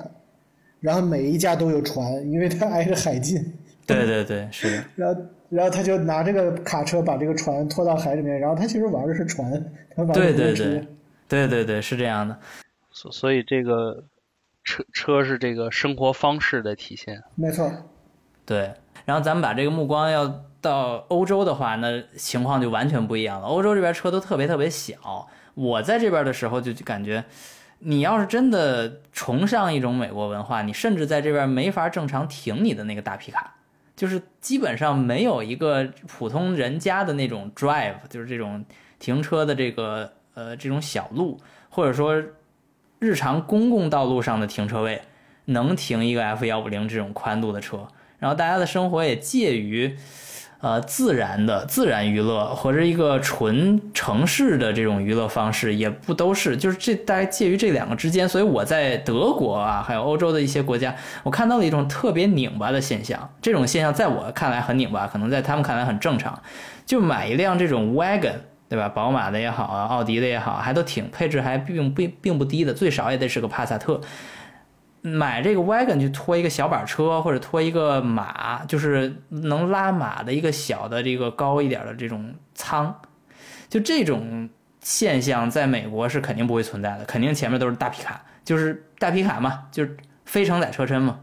[0.78, 3.42] 然后每一家都有船，因为他挨着海近。
[3.84, 4.84] 对对对，是的。
[4.94, 9.50] 然后，然后他就拿这个卡车把这个船拖到海里面，然后他其实玩的是船，
[9.90, 10.32] 他玩的对。
[10.32, 10.86] 对对，
[11.26, 12.38] 对对对，是这样的。
[12.92, 14.04] 所所以这个
[14.62, 17.20] 车车是这个生活方式的体现。
[17.34, 17.68] 没错。
[18.46, 18.72] 对，
[19.04, 23.46] 然后咱们把这个目光要到欧洲的话，那情况就完全不一样了。
[23.48, 27.22] 欧洲这边车都特别特别小，我在这边的时候就感觉，
[27.80, 33.56] 你要是真的崇尚一种美国文化，你甚至在这边没法正常停你的那个大皮卡，
[33.96, 38.64] 就是基本上没有一个普通人家的那种 drive，就是这种
[39.00, 42.22] 停车的这个呃这种小路，或者说
[43.00, 45.02] 日常公共道路上的停车位，
[45.46, 47.88] 能停一个 F 幺五零这种宽度的车。
[48.20, 49.96] 然后大家的生活也介于，
[50.62, 58.28] 呃，自然的自然娱乐或者一个纯城市的这种娱乐方式，也不都是，就是这大概介于这两个之间。
[58.28, 60.94] 所以我在德国啊，还有欧洲的一些国家，
[61.24, 63.28] 我看到了一种特别拧巴的现象。
[63.42, 66.40] 这种现象在我看来很拧巴，可能在他们看来很正常。
[66.86, 68.36] 就买一辆这种 wagon，
[68.68, 68.88] 对吧？
[68.88, 74.00] 宝马的也好啊，奥迪的也好，还都挺配置还并并并不低的，最少也得是个帕萨特。
[75.02, 82.94] 买这个 wagon 去拖一个小板车或者拖一个马，就是能拉马的一个小的这个高一点的这种仓，
[83.68, 84.48] 就这种
[84.80, 91.18] 现象在美国是肯定不会存在的，肯定前面都是大皮卡，就是大皮卡嘛，就是非承载车身嘛。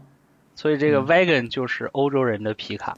[0.54, 2.94] 所以这个 wagon 就是欧洲人的皮卡。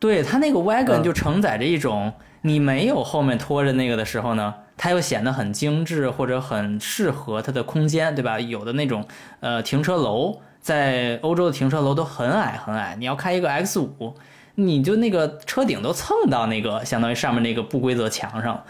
[0.00, 8.40] 对，它那个 wagon 嗯就承载着一种，你没有后面拖着那个的时候呢，它又显得很精致或者很适合它的空间，对吧？
[8.40, 9.04] 有的那种
[9.40, 14.14] 呃停车楼，在欧洲的停车楼都很矮很矮，你要开一个 X 五，
[14.54, 18.62] 你就那个车顶都蹭到那个相当于上面那个不规则墙上，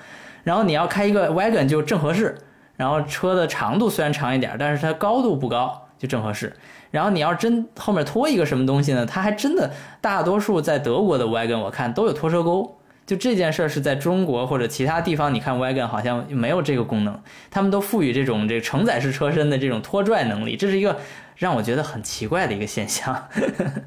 [0.44, 2.38] 然后你要开一个 wagon 就正合适，
[2.76, 6.56] 然后车的长度虽然长一点，但是它高度不高，就正合适。
[6.90, 9.04] 然后你要真后面拖一个什么东西呢？
[9.04, 12.77] 它还真的大多数在德国的 wagon 我看都有拖车钩。
[13.08, 21.00] 就这件事儿是在中国或者其他地方，你看 wagon 好像没有这个功能，他们都赋予这种这承载式车身的这种拖拽能力，这是一个
[21.34, 23.28] 让我觉得很奇怪的一个现象。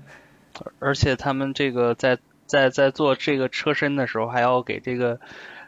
[0.79, 5.19] 而且他们这个在在在做这个车身的时候，还要给这个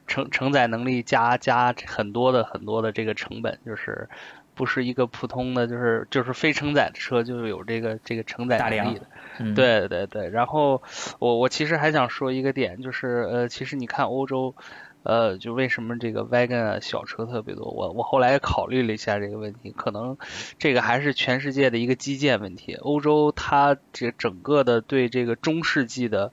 [0.07, 4.09] 承承载能力加加很多的很多的这个成本，就是
[4.55, 9.07] 不是一个普通的，就是就是非承载的车就有这个这个承载能力的。
[9.39, 10.83] 嗯，对对对，然后
[11.19, 14.53] 我我其实还想说一个点，就是呃，其实你看欧洲，
[15.01, 17.71] 呃，就为什么这个 wagon 啊小车特别多？
[17.71, 20.17] 我我后来考虑了一下这个问题，可能
[20.59, 22.75] 这个还是全世界的一个基建问题。
[22.75, 26.31] 欧洲它这整个的对这个中世纪的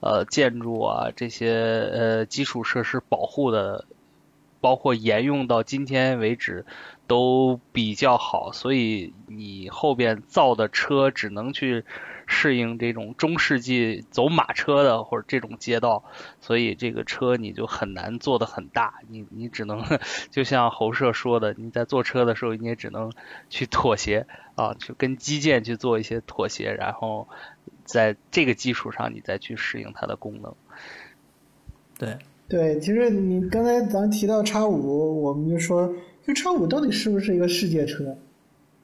[0.00, 3.84] 呃建筑啊这些呃基础设施保护的，
[4.60, 6.64] 包括沿用到今天为止。
[7.06, 11.84] 都比较好，所以你后边造的车只能去
[12.28, 16.04] 适应这种中世纪走马车的或者这种街道，
[16.40, 19.84] 所以这个车你就很难做的很大，你你只能
[20.30, 23.12] 就像侯社说的，你在坐车的时候你也只能
[23.48, 27.26] 去妥协啊，去跟基建去做一些妥协，然后
[27.84, 30.54] 在这个基础上你再去适应它的功能。
[31.98, 32.18] 对
[32.50, 35.90] 对，其实你刚才咱提到叉五，我们就说。
[36.22, 38.14] 就叉五到底是不是一个世界车？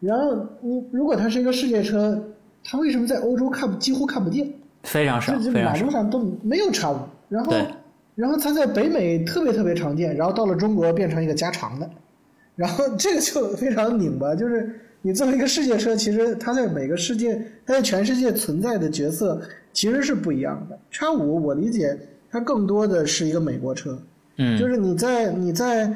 [0.01, 2.19] 然后你如果它是一个世界车，
[2.65, 4.51] 它为什么在欧洲看几乎看不见？
[4.85, 5.83] 非常少，非常少。
[5.83, 6.97] 马路上都没有叉五，
[7.29, 7.55] 然后
[8.15, 11.89] 然后它在北美特别特别常见，然后到了中国变成一个加长的，
[12.57, 17.35] 然后这个就非常拧巴，就是你作为一个世界车，其实它在每个世界，
[17.67, 19.41] 它在全世界存在的角色
[19.75, 20.77] 其实是不一样的。
[20.91, 21.97] 叉五我理解
[22.31, 23.99] 它更多的是一个美国车，
[24.37, 25.87] 嗯，就是你在你在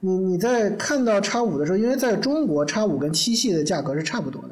[0.00, 4.50] 你你在看到叉五的时候，因为在中国叉五跟七系的价格是差不多的，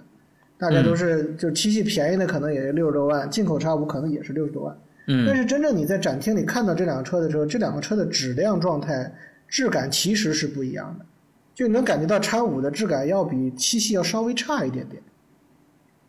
[0.59, 4.77] 大家都是、就七系便宜的可能也是六十多万，进口叉五可能也是六十多万。
[5.07, 9.13] 但嗯是真正你在展厅里看到这两个车的时候，这两个车的质量状态、
[9.47, 11.07] 质感其实是不一样的，
[11.55, 15.01] 就你能感觉到叉五的质感要比七系要稍微差一点点。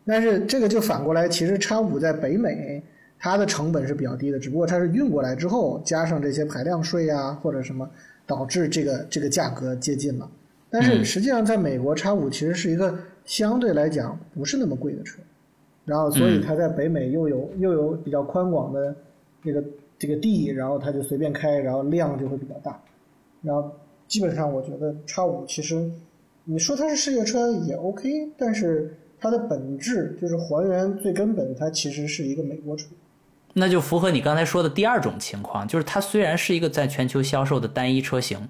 [0.04, 2.82] 但是这个就反过来，其实叉五在北美
[3.18, 7.88] 它的成本是比较低的，只不过它是运过来之后加上这些排量税啊或者什么，
[8.26, 10.30] 导致这个这个价格接近了。
[10.70, 15.18] 但是嗯实际上，在美国叉五其实是一个相对来讲不是那么贵的车，
[15.84, 18.94] 然后所以嗯它在北美又有又有比较宽广的
[19.42, 19.64] 这个
[19.98, 22.80] 这个地，然后它就随便开，然后量就会比较大，
[23.42, 23.70] 然后
[24.06, 25.90] 基本上我觉得叉五其实
[26.44, 32.86] 你说它是世界车也 OK，但是它的本质就是还原最根本，它其实是一个美国车。
[33.54, 38.48] 那就符合你刚才说的第二种情况，就是它虽然是一个在全球销售的单一车型，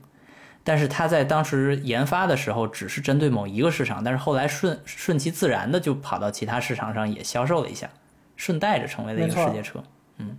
[0.63, 7.89] 但是它在当时研发的时候只是针对某一个市场，但是后来顺顺其自然的就跑到其他市场上也销售了一下，
[8.37, 9.83] 顺带着成为了一个世界车。
[10.19, 10.37] 嗯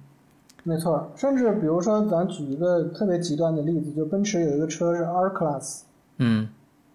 [0.64, 5.82] 没错，甚至比如说，咱举一个特别极端的例子，就奔驰有一个车是 R Class，
[6.18, 6.50] 嗯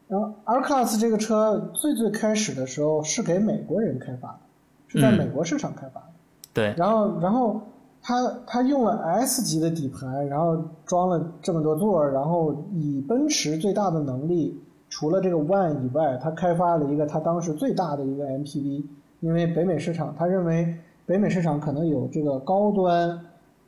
[0.06, 4.40] 然后 R Class 这个车最最开始的时候是给美国人开发的，
[4.86, 6.06] 是在嗯美国市场开发的。
[6.54, 7.60] 对，然后，然后
[8.00, 14.56] 他他用了 S 级的底盘，然后装了这么多座儿，然后以奔驰最大的能力，
[14.88, 18.84] 除了这个 One 以外，他开发了一个他当时最大的一个 MPV，
[19.20, 20.72] 因为北美市场，他认为
[21.04, 23.18] 北美市场可能有这个高端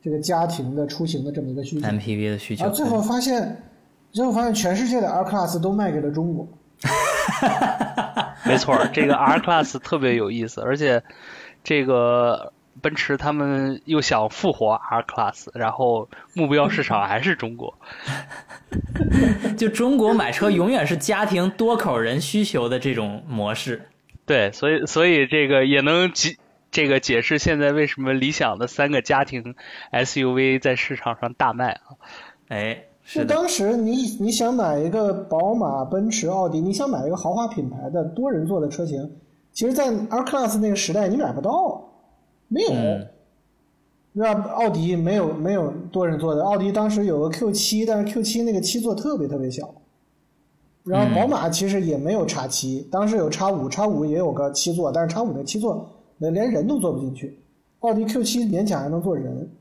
[0.01, 2.75] 这个家庭的出行的这么一个需求，MPV 的需求然后。
[2.75, 3.61] 最后发现，
[4.11, 6.47] 最后发现全世界的 R Class 都卖给了中国。
[8.45, 11.03] 没错儿，这个 R Class 特别有意思，而且
[11.63, 17.73] 这个奔驰他们又想复活 R Class，然后目标市场还是中国。
[19.57, 23.89] 就中国买车永远是家庭多口人需求的这种模式。
[24.25, 26.37] 对，所以所以这个也能解
[26.69, 29.55] 这个解释现在为什么理想的三个家庭
[29.91, 31.95] SUV 在市场上大卖啊。
[32.49, 38.97] 哎，就是的，当时你你想买一个宝马、奔驰、奥迪，你想买一个豪华品牌的多人座的车型，
[39.53, 41.86] 其实，在 R Class 那个时代你买不到，
[42.47, 43.07] 没有，嗯。
[44.13, 44.49] 对吧？
[44.55, 49.71] 奥迪没有没有多人座的，奥迪当时有个 Q 七，但是 Q 七那个七座特别特别小。
[50.83, 55.87] 然后宝马其实也没有叉七，当时有叉五，叉五也有个七座，但是叉五那七座
[56.17, 57.37] 连连人都坐不进去，
[57.81, 59.51] 奥迪 Q 七勉强还能坐人。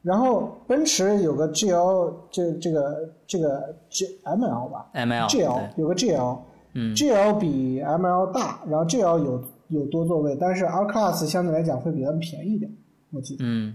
[0.00, 6.38] 然后奔驰有个 GL 这这个这个 G ML 吧？ML，GL 有个 GL，
[6.74, 6.94] 嗯。
[6.94, 12.70] GL 比 ML 大，然后 GL 有有多座位，但是 R Class 相对来讲会比他们便宜一点，
[13.10, 13.44] 我记得。
[13.44, 13.74] 嗯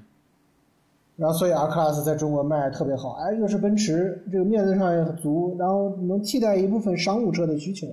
[1.16, 7.88] 然后所以 R Class 在中国卖得特别好，哎，又是奔驰，这个面子上也很足，然后能替代一部分商务车的需求，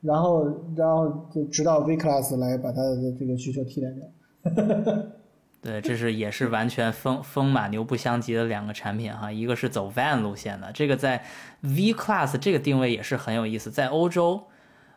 [0.00, 4.92] 然后然后就直到 V Class 来把它的这个需求替代掉。
[5.62, 11.22] 对，这是也是完全风风马牛不相及的两个产品哈，一个是走 van 路线的，这个在
[11.60, 14.42] V Class 这个定位也是很有意思，在欧洲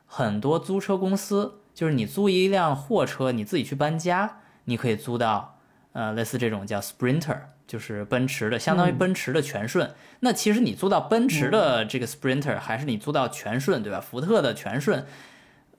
[0.07, 5.59] 很多租车公司，就是你租一辆货车，你自己去搬家，你可以租到
[5.93, 9.91] 呃类似这种叫 Sprinter，就是奔驰的，相当于奔驰的全顺。
[10.19, 13.99] 那其实你租到奔驰的这个 Sprinter，还是你租到全顺，对吧？
[13.99, 15.05] 福特的全顺。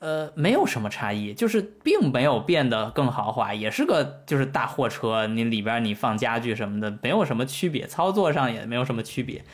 [0.01, 9.45] 呃，没有什么差异，就是并没有变得更豪华，也是个就是大货车，你里边你放家具什么的，没有什么区别，操作上也没有什么区别。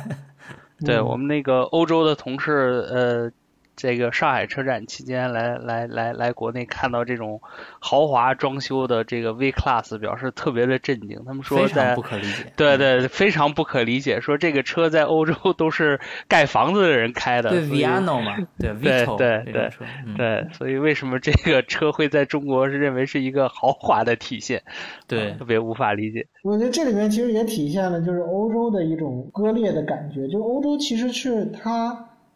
[0.86, 3.30] 对我们那个欧洲的同事，呃，
[3.76, 7.40] 这个上海车展期间来来来来国内看到这种
[7.78, 11.22] 豪华装修的这个 V Class，表示特别的震惊。
[11.26, 12.52] 他们说非常在不可理解。
[12.56, 24.62] 对对非常不可理解，说这个车在欧洲都是盖房子的人开的，对 Viano 嘛， 对对 Vito 对这种车，嗯，对，所以为什么这个车会在中国是认为是一个豪华的体现？
[25.06, 26.26] 对特别无法理解。
[26.42, 31.92] 我觉得这里面其实也体现了就是欧洲的一种割裂的感觉，就欧洲其实是它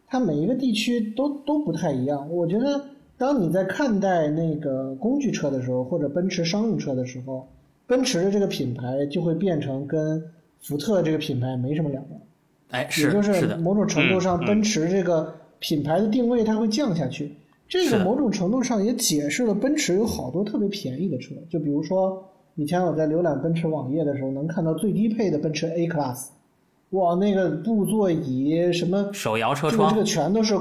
[0.09, 2.29] 它每一个地区都都不太一样。
[2.31, 2.83] 我觉得
[3.17, 7.47] 当你在看待那个工具车的时候，或者奔驰商用车的时候，
[7.85, 10.21] 奔驰的这个品牌就会变成跟
[10.61, 12.19] 福特这个品牌没什么两样。
[12.71, 17.35] 哎，也是就是的，某种程度上，奔驰这个品牌的定位它会降下去。
[17.67, 22.23] 这个某种程度上也解释了奔驰有好多特别便宜的车，就比如说
[22.55, 26.29] 以前我在浏览奔驰网页的时候，能看到最低配的奔驰 A Class，
[26.91, 30.55] 哇，那个布座椅什么手摇车窗，这个这个全都是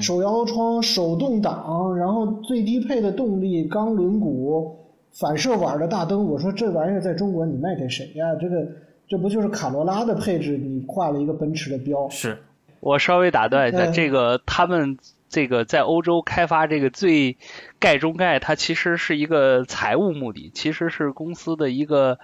[0.00, 4.70] 手摇窗、手动挡，然后最低配的动力、钢轮毂、
[5.12, 6.24] 反射碗的大灯。
[6.26, 8.34] 我说这玩意儿在中国你卖给谁呀？
[8.40, 8.66] 这个
[9.08, 10.58] 这不就是卡罗拉的配置？
[10.58, 12.08] 你画了一个奔驰的标。
[12.10, 12.38] 是
[12.80, 14.98] 我稍微打断一下，这个他们。
[15.30, 17.36] 这个在欧洲开发这个最
[17.80, 22.20] 盖中盖，它其实是一个财务目的，其实是公司的一个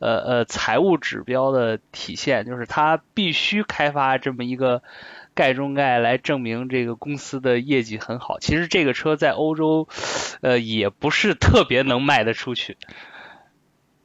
[0.00, 4.82] 呃呃财务指标的体现，就是它必须开发这么一个
[5.34, 8.40] 盖中盖来证明这个公司的业绩很好。
[8.40, 9.86] 其实这个车在欧洲
[10.40, 12.76] 呃也不是特别能卖得出去。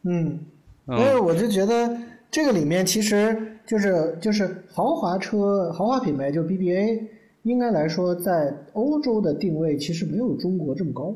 [0.04, 0.46] 嗯，
[0.86, 1.98] 所以我就觉得
[2.30, 7.08] 这个里面其实就是就是豪华车豪华品牌就 BBA。
[7.46, 11.16] 应该来说，在欧洲的定位其实没有中国这么高。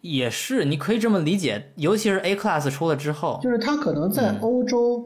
[0.00, 5.04] 也是，你可以这么理解，尤其是 A Class 出了之后，就是它可能在欧洲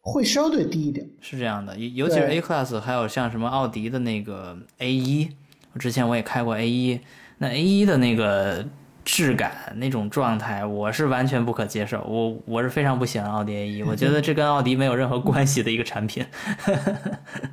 [0.00, 1.08] 会相对低一点。
[1.20, 5.28] 是这样的，尤其是 A Class，还有像什么奥迪的那个 A 一，
[5.78, 7.00] 之前我也开过 A 一，
[7.38, 8.64] 那 A 一的那个
[9.04, 12.02] 质感、那种状态，我是完全不可接受。
[12.02, 16.24] 我我是非常不喜欢奥迪 A 一，我觉得这跟奥迪没有任何关系的一个产品。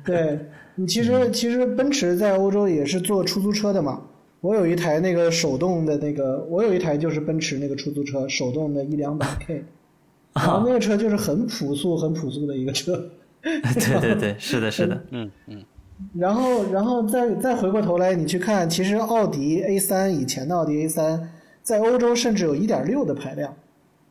[0.04, 0.38] 对。
[0.74, 4.00] 你其实其实奔驰在欧洲也是做出租车的嘛。
[4.42, 9.64] 我有一台那个手动的那个，我有一台就是奔驰那个出租车，手动的一两百 K，
[10.34, 13.08] 然后那个车就是很朴素很朴素的一个车。
[13.42, 15.64] 对对对，是的，是的，嗯嗯。
[16.14, 21.30] 然后然后再再回过头来，你去看，其实奥迪 A 三以前的奥迪 A 三
[21.62, 23.54] 在欧洲甚至有一点六的排量。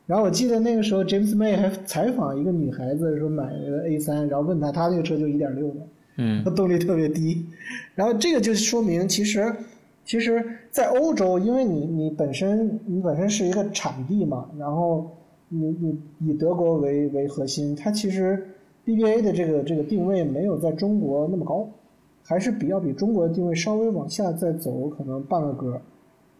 [0.07, 5.75] 然后我记得那个时候 James May 还采访一个女孩子说买了 A 三，然后问她，她那个车就一点六的。
[6.17, 7.45] 嗯，动力特别低，
[7.95, 9.53] 然后这个就说明，其实，
[10.03, 15.15] 其实，在欧洲，因为你你本身你本身是一个产地嘛，然后
[15.47, 18.47] 你你以德国为为核心，它其实
[18.85, 21.69] BBA 的这个这个定位没有在中国那么高，
[22.23, 25.81] 还是比要比中国的定位稍微往下再走，可能半个格，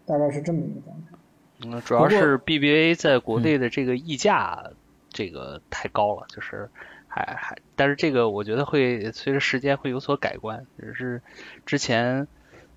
[0.05, 1.17] 大概是这么一个状态。
[1.63, 4.71] 嗯，主要是 BBA 在国内的这个溢价，
[5.09, 6.69] 这个太高了，就是。
[7.13, 10.65] 还还，但是这个我觉得会随着时间会有所改观。
[10.79, 11.21] 只是
[11.65, 12.25] 之前，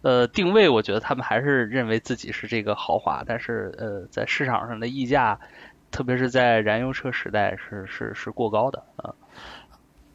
[0.05, 5.38] 呃，定位我觉得他们还是认为自己是这个豪华，但是呃，在市场上的溢价，
[5.90, 9.14] 特别是在燃油车时代是是是过高的啊。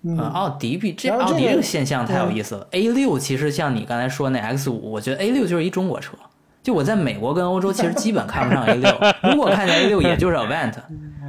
[0.03, 2.67] 嗯，奥迪比这奥迪这个现象太有意思了。
[2.71, 6.15] A 六其实像你刚才说那 X 五，我觉得 A 六就是一中国车。
[6.61, 8.91] 就我在美国跟欧洲其实基本看不上 A 六，
[9.31, 10.75] 如果看见 A 六也就是 Avant。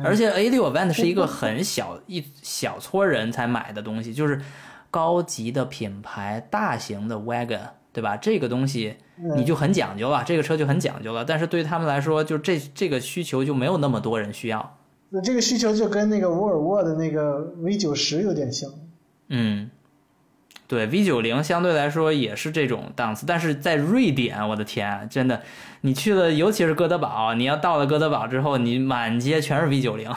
[0.05, 4.41] 而且 A 六 Avant 是一个很小一小撮人才买的东西，就是
[4.91, 7.61] 高级的品牌大型的 Wagon，
[7.93, 8.17] 对吧？
[8.17, 8.97] 这个东西
[9.37, 11.25] 你就很讲究了，这个车就很讲究了。
[11.25, 14.79] 但是对他们来说，就这这个需求就没有那么多人需要。
[15.11, 18.71] 那这个需求就跟那个沃尔沃的那个 V 九十有点像。
[19.29, 19.71] 嗯。
[20.69, 25.43] 对 V 九零相对来说也是这种档次，但是在瑞典，我的天，真的，
[25.81, 30.09] 你去了，尤其是哥德堡，你要到了哥德堡之后，你满街全是 V 九零。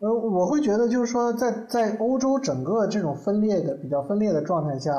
[0.00, 4.90] 呃，我会觉得就是说，在在欧洲整个这种分裂的比较分裂的状态下，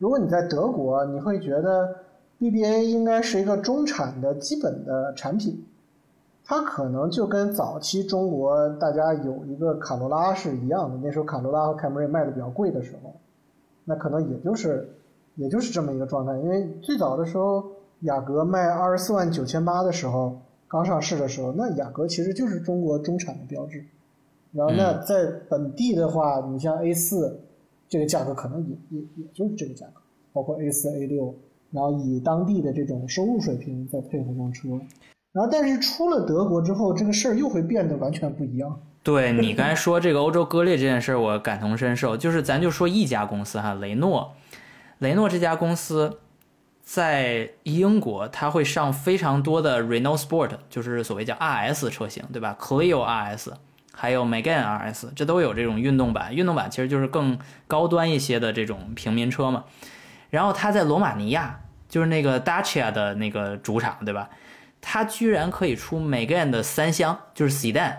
[0.00, 1.94] 如果你在德国，你会觉得
[2.40, 5.62] BBA 应该是一个中产的基本的产品，
[6.42, 13.12] 它可能就跟早期中国大家有一个卡罗拉是一样的，那时候卡罗拉和凯美瑞卖的比较贵的时候。
[13.84, 14.88] 那可能也就是，
[15.34, 16.34] 也就是这么一个状态。
[16.38, 17.62] 因为最早的时候，
[18.00, 23.84] 雅阁卖二十四万九千八的时候，刚上市的时候，那雅阁其实就是中国中产的标志。
[24.52, 27.38] 然后那在本地的话，你像 A 四，
[27.90, 30.00] 这个价格可能也也也就是这个价格，
[30.32, 31.34] 包括 A 四、A 六，
[31.72, 34.68] 然后以当地的这种收入水平再配合上车。
[35.32, 38.80] 然后但是出了德国之后，这个事儿又会变得完全不一样。
[39.02, 42.16] 对你刚才说这个欧洲割裂这件事儿，我感同身受。
[42.16, 44.32] 就是咱就说一家公司哈，雷诺，
[44.98, 46.18] 雷诺这家公司
[46.82, 53.52] 在英国，它会上非常多的 Renault Sport，就是所谓叫 RS 车型，对吧？Clio RS，
[53.92, 56.34] 还有 Megan RS，这都有这种运动版。
[56.34, 59.64] 运动版其实就是更高端一些的这种平民车嘛。
[60.30, 64.30] 然后它在罗马尼亚，就是那个 Dacia 的那个主场，对吧？
[64.80, 67.96] 它居然可以出 Megan 的三厢，就是 Sedan。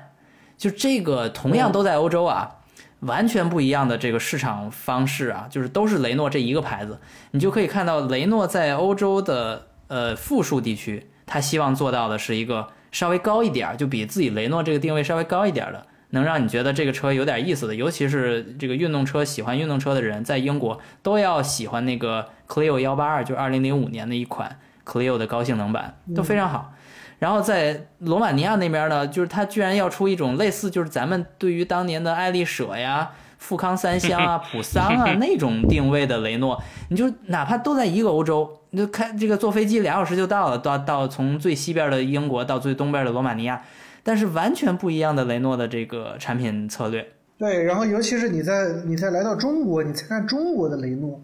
[0.57, 2.57] 就这个同样都在欧洲啊，
[3.01, 6.99] 完全不一样的这个市场方式啊，就是都是雷诺这一个牌子，
[7.31, 26.73] 你就可以看到雷诺在欧洲的呃富庶地区，他希望做到的是一个稍微高一点，就比自己雷诺这个定位稍微高一点的，能让你觉得这个车有点意思的，尤其是这个运动车喜欢运动车的人，在英国都要喜欢那个 Clio 幺八二，就二零零五年的一款 Clio 的高性能版，都非常好。
[27.19, 43.63] 然后在罗马尼亚那边呢，就是它居然要出一种类似就是咱们对于当年的爱丽舍呀、富康三厢啊、普桑啊那种定位的雷诺，你就哪怕都在一个欧洲，你就开这个坐飞机俩小时就到了，到到从最西边的英国到最东边的罗马尼亚，
[44.01, 47.05] 但是完全不一样的雷诺的这个产品策略。
[47.37, 51.19] 对，然后尤其是你在你再来到中国，你再看中国的雷诺，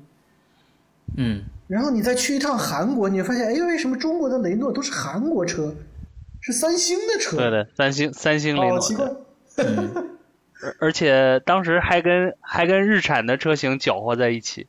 [1.15, 5.73] 嗯，然后你再去一趟韩国，你会发现，哎，为什么中国的雷诺都是韩国车，
[6.41, 7.37] 是三星的车？
[7.37, 9.05] 对的，三星三星雷诺好奇怪
[10.79, 14.67] 而且当时还跟还跟日产的车型搅和在一起。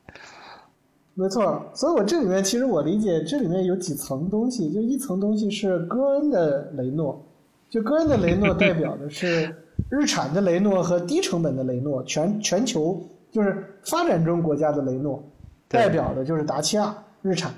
[1.19, 7.21] 没错，所以我这里面其实我理解这里面有几层东西，就一层东西是戈恩的雷诺，
[7.69, 9.53] 就戈恩的雷诺代表的是
[9.91, 12.97] 日产的雷诺和低成本的雷诺，全全球
[13.29, 15.21] 就是发展中国家的雷诺，
[15.67, 17.51] 代表的就是达契亚、日产，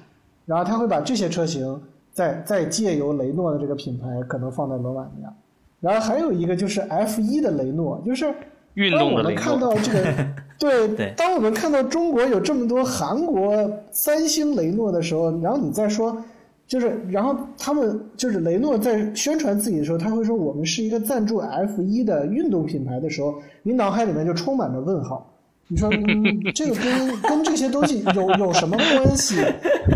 [0.48, 1.80] 然后他会把这些车型
[2.12, 5.32] 再再借由雷诺的这个品牌可能放在罗马尼亚，
[5.80, 8.34] 然后还有一个就是 F 一的雷诺，就是
[8.76, 16.24] 运当我们看到这个， 对，对当我们看到中国有这么多韩国三星雷诺的时候，然后你再说，
[16.68, 25.28] 就是，然后他们就是雷诺在宣传自己的时候，他会说我们是一个赞助 F 一的运动品牌的时候，你脑海里面就充满着问号。
[25.68, 29.36] 你说，嗯，这个跟跟这些东西有有什么关系？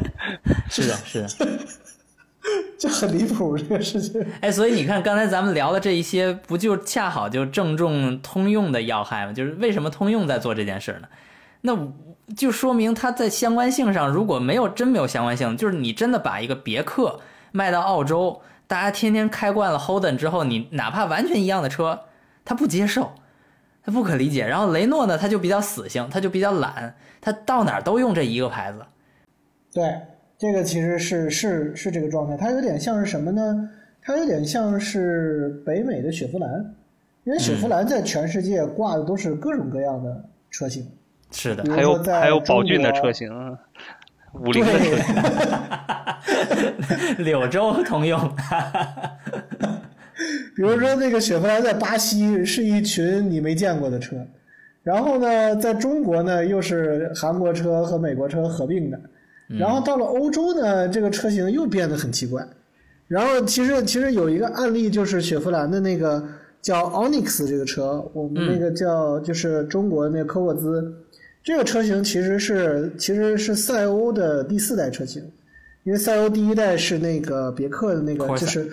[0.70, 1.28] 是的，是的。
[2.78, 4.26] 就很离谱这个事情。
[4.42, 9.34] 哎，所以你看，刚才咱们聊的这一些，不就恰好就正中通用的要害吗？
[9.34, 11.08] 就是为什么通用在做这件事呢？
[11.62, 11.76] 那
[12.36, 17.20] 就说明它在相关性上，如果没有真没有相关性，就是你真的把一个别克
[17.52, 22.02] 卖到澳洲，大家天天开惯了 Holden 之后，你哪怕完全一样的车，
[22.44, 23.14] 他不接受，
[23.84, 24.46] 他不可理解。
[24.46, 28.86] 然后雷诺呢，他就比较死性，他就比较懒，他到哪儿都用这一个牌子。
[29.74, 29.84] 对，
[30.38, 33.70] 这个其实是是是这个状态，它有点像是什么呢？
[34.02, 36.76] 它有点像是北美的雪佛兰，
[37.24, 40.88] 因为雪佛兰在全世界挂的都是各种各样的车型，
[41.32, 43.28] 是的还有在还有宝骏的车型，
[44.34, 45.00] 五菱的车对。
[47.16, 48.20] 型， 柳州通用。
[50.56, 54.16] 比如说那个雪佛兰在巴西是一群你没见过的车，
[54.84, 59.00] 然后呢，在中国呢又是韩国车和美国车合并的，
[59.48, 62.48] 然后到了欧洲呢，这个车型又变得很奇怪。
[63.08, 66.24] 然后其实其实有一个案例就是雪佛兰的那个
[66.60, 70.92] 叫 Onyx 这个车，我们那个叫就是中国那个科沃兹，
[71.44, 75.22] 这个车型其实是其实是赛欧的第四代车型，
[75.84, 78.68] 因为赛欧第一代是那个别克的那个就是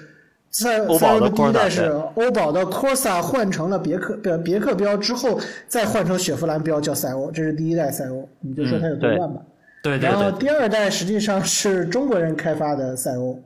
[0.51, 1.83] 赛赛欧的第一代是
[2.15, 9.43] 欧宝的 Corsa 换成了别克别别克标之后，再换成雪佛兰标叫赛欧，这是第一代赛欧，你就说它有多乱吧。
[9.83, 13.37] 对对然后，第二代实际上是中国人开发的赛欧，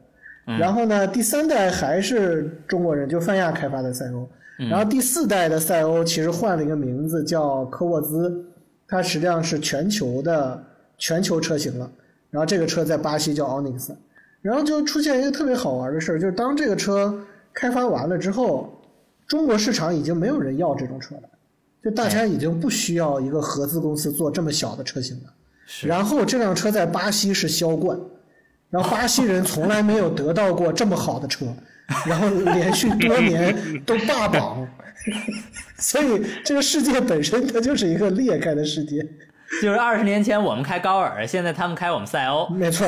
[0.45, 4.28] 然后呢，第三代还是中国人，就泛亚开发的赛欧，
[4.68, 8.45] 然后第四代的赛欧其实换了一个名字叫科沃兹，
[8.87, 10.62] 它实际上是全球的
[10.99, 11.91] 全球车型了。
[12.30, 13.93] 然后这个车在巴西叫 Onyx，
[14.43, 17.18] 然后就出现一个特别好玩的事儿，就是当这个车
[17.55, 18.78] 开发完了之后，
[19.26, 21.22] 中国市场已经没有人要这种车了，
[21.82, 25.32] 就大家已经不需要一个合资公司做这么小的车型了。
[25.67, 27.99] 是然后这辆车在巴西是销冠，
[28.71, 31.47] 然后巴西人从来没有得到过这么好的车，
[32.07, 33.55] 然后连续多年
[33.85, 34.67] 都霸榜，
[35.79, 39.05] 所以这个世界本身它就是一个裂开的世界。
[39.62, 42.49] 就是二十年前我们开高尔，现在他们开我们赛欧。
[42.49, 42.85] 没错，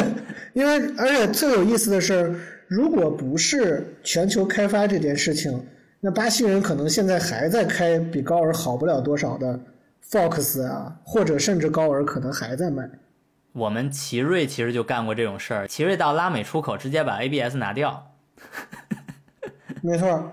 [0.52, 2.34] 因为而且最有意思的是，
[2.68, 5.58] 如果不是全球开发这件事情，
[6.00, 9.58] 那巴西人可能现在还在开比高尔好不了多少的
[10.10, 12.88] Fox 啊，或者甚至高尔可能还在卖。
[13.52, 18.04] 我们奇瑞其实就干过这种事儿，奇瑞到拉美出口直接把 ABS 拿掉，
[19.80, 20.32] 没错，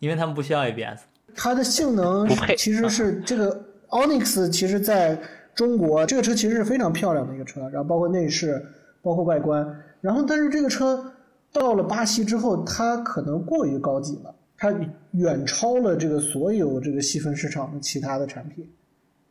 [0.00, 1.02] 因为他们不需要 ABS。
[1.34, 5.16] 它的性能其实是这个 Onyx，其实在
[5.54, 8.64] 中国这个车其实是非常漂亮的一个车，然后包括内饰，
[9.02, 9.64] 包括外观，
[10.00, 11.12] 然后但是这个车
[11.52, 14.74] 到了巴西之后，它可能过于高级了，它
[15.12, 18.68] 远超了这个所有这个细分市场的其他的产品，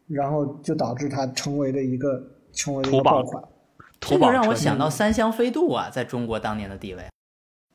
[0.07, 2.21] 然后就导致它成为了一个
[2.53, 3.43] 成为了一个爆款。
[3.99, 7.03] 这就让我想到三厢飞度啊，在中国当年的地位。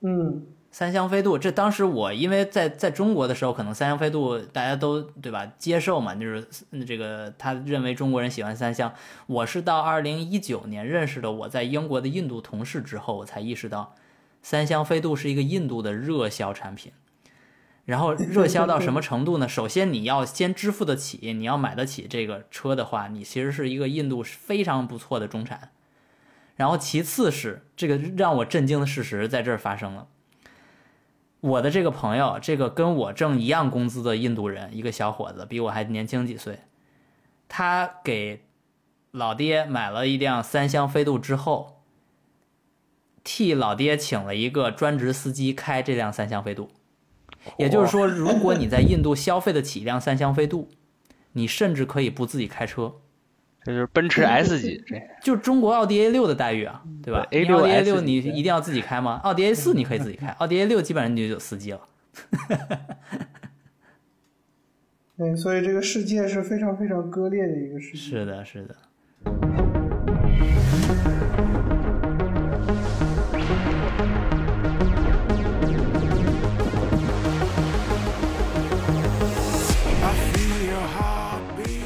[0.02, 8.92] 嗯，三厢飞度，这当时我因为在在中国的时候，可能三厢飞度大家都对吧接受嘛，就是嗯这个他认为中国人喜欢三厢。
[9.26, 13.94] 我是到二零一九年认识了我在英国的印度同事之后，我才意识到
[14.42, 16.92] 三厢飞度是一个印度的热销产品。
[17.90, 19.48] 然后热销到什么程度呢？
[19.48, 25.72] 首先你要先支付得起，你要买得起这个车的话，你其实是一个印度非常不错的中产。
[26.54, 30.06] 然后其次是这个让我震惊的事实在这儿发生了。
[31.40, 36.60] 我的这个朋友，这个跟我挣一样工资的印度人，一个小伙子，比我还年轻几岁，
[37.48, 38.44] 他给
[39.10, 41.82] 老爹买了一辆三厢飞度之后，
[43.24, 46.70] 替老爹请了一个专职司机开这辆三厢飞度。
[47.56, 50.68] 也就是说，如果你在印度消费得起一辆三厢飞度，
[51.32, 52.94] 你甚至可以不自己开车。
[53.62, 59.20] 这就是奔驰 S 级，这就中国奥迪 A 六的待遇啊，对吧奥迪 A A6 六你一定要自己开吗？
[59.22, 61.80] 奥迪 A 四你可以自己开，奥迪 A 六基本上你就有司机了。
[65.18, 67.98] 对，所以这个世界是非常非常割裂的一个世界。
[67.98, 68.74] 是的，是的。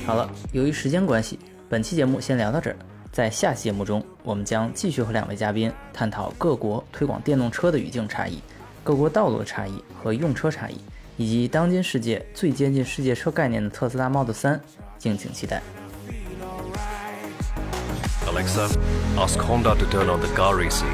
[0.07, 2.77] 好了，由于时间关系，本期节目先聊到这儿。
[3.11, 8.39] 在下期节目中，我们将继续和两位嘉宾探讨各国推广电动车的语境差异、
[8.83, 10.77] 各国道路的差异和用车差异，
[11.17, 14.61] 以及当今世界最接近世界车概念的特斯拉 Model 3，
[14.99, 15.63] 敬请期待。
[18.27, 18.69] Alexa,
[19.17, 20.85] ask Honda to turn on the car AC.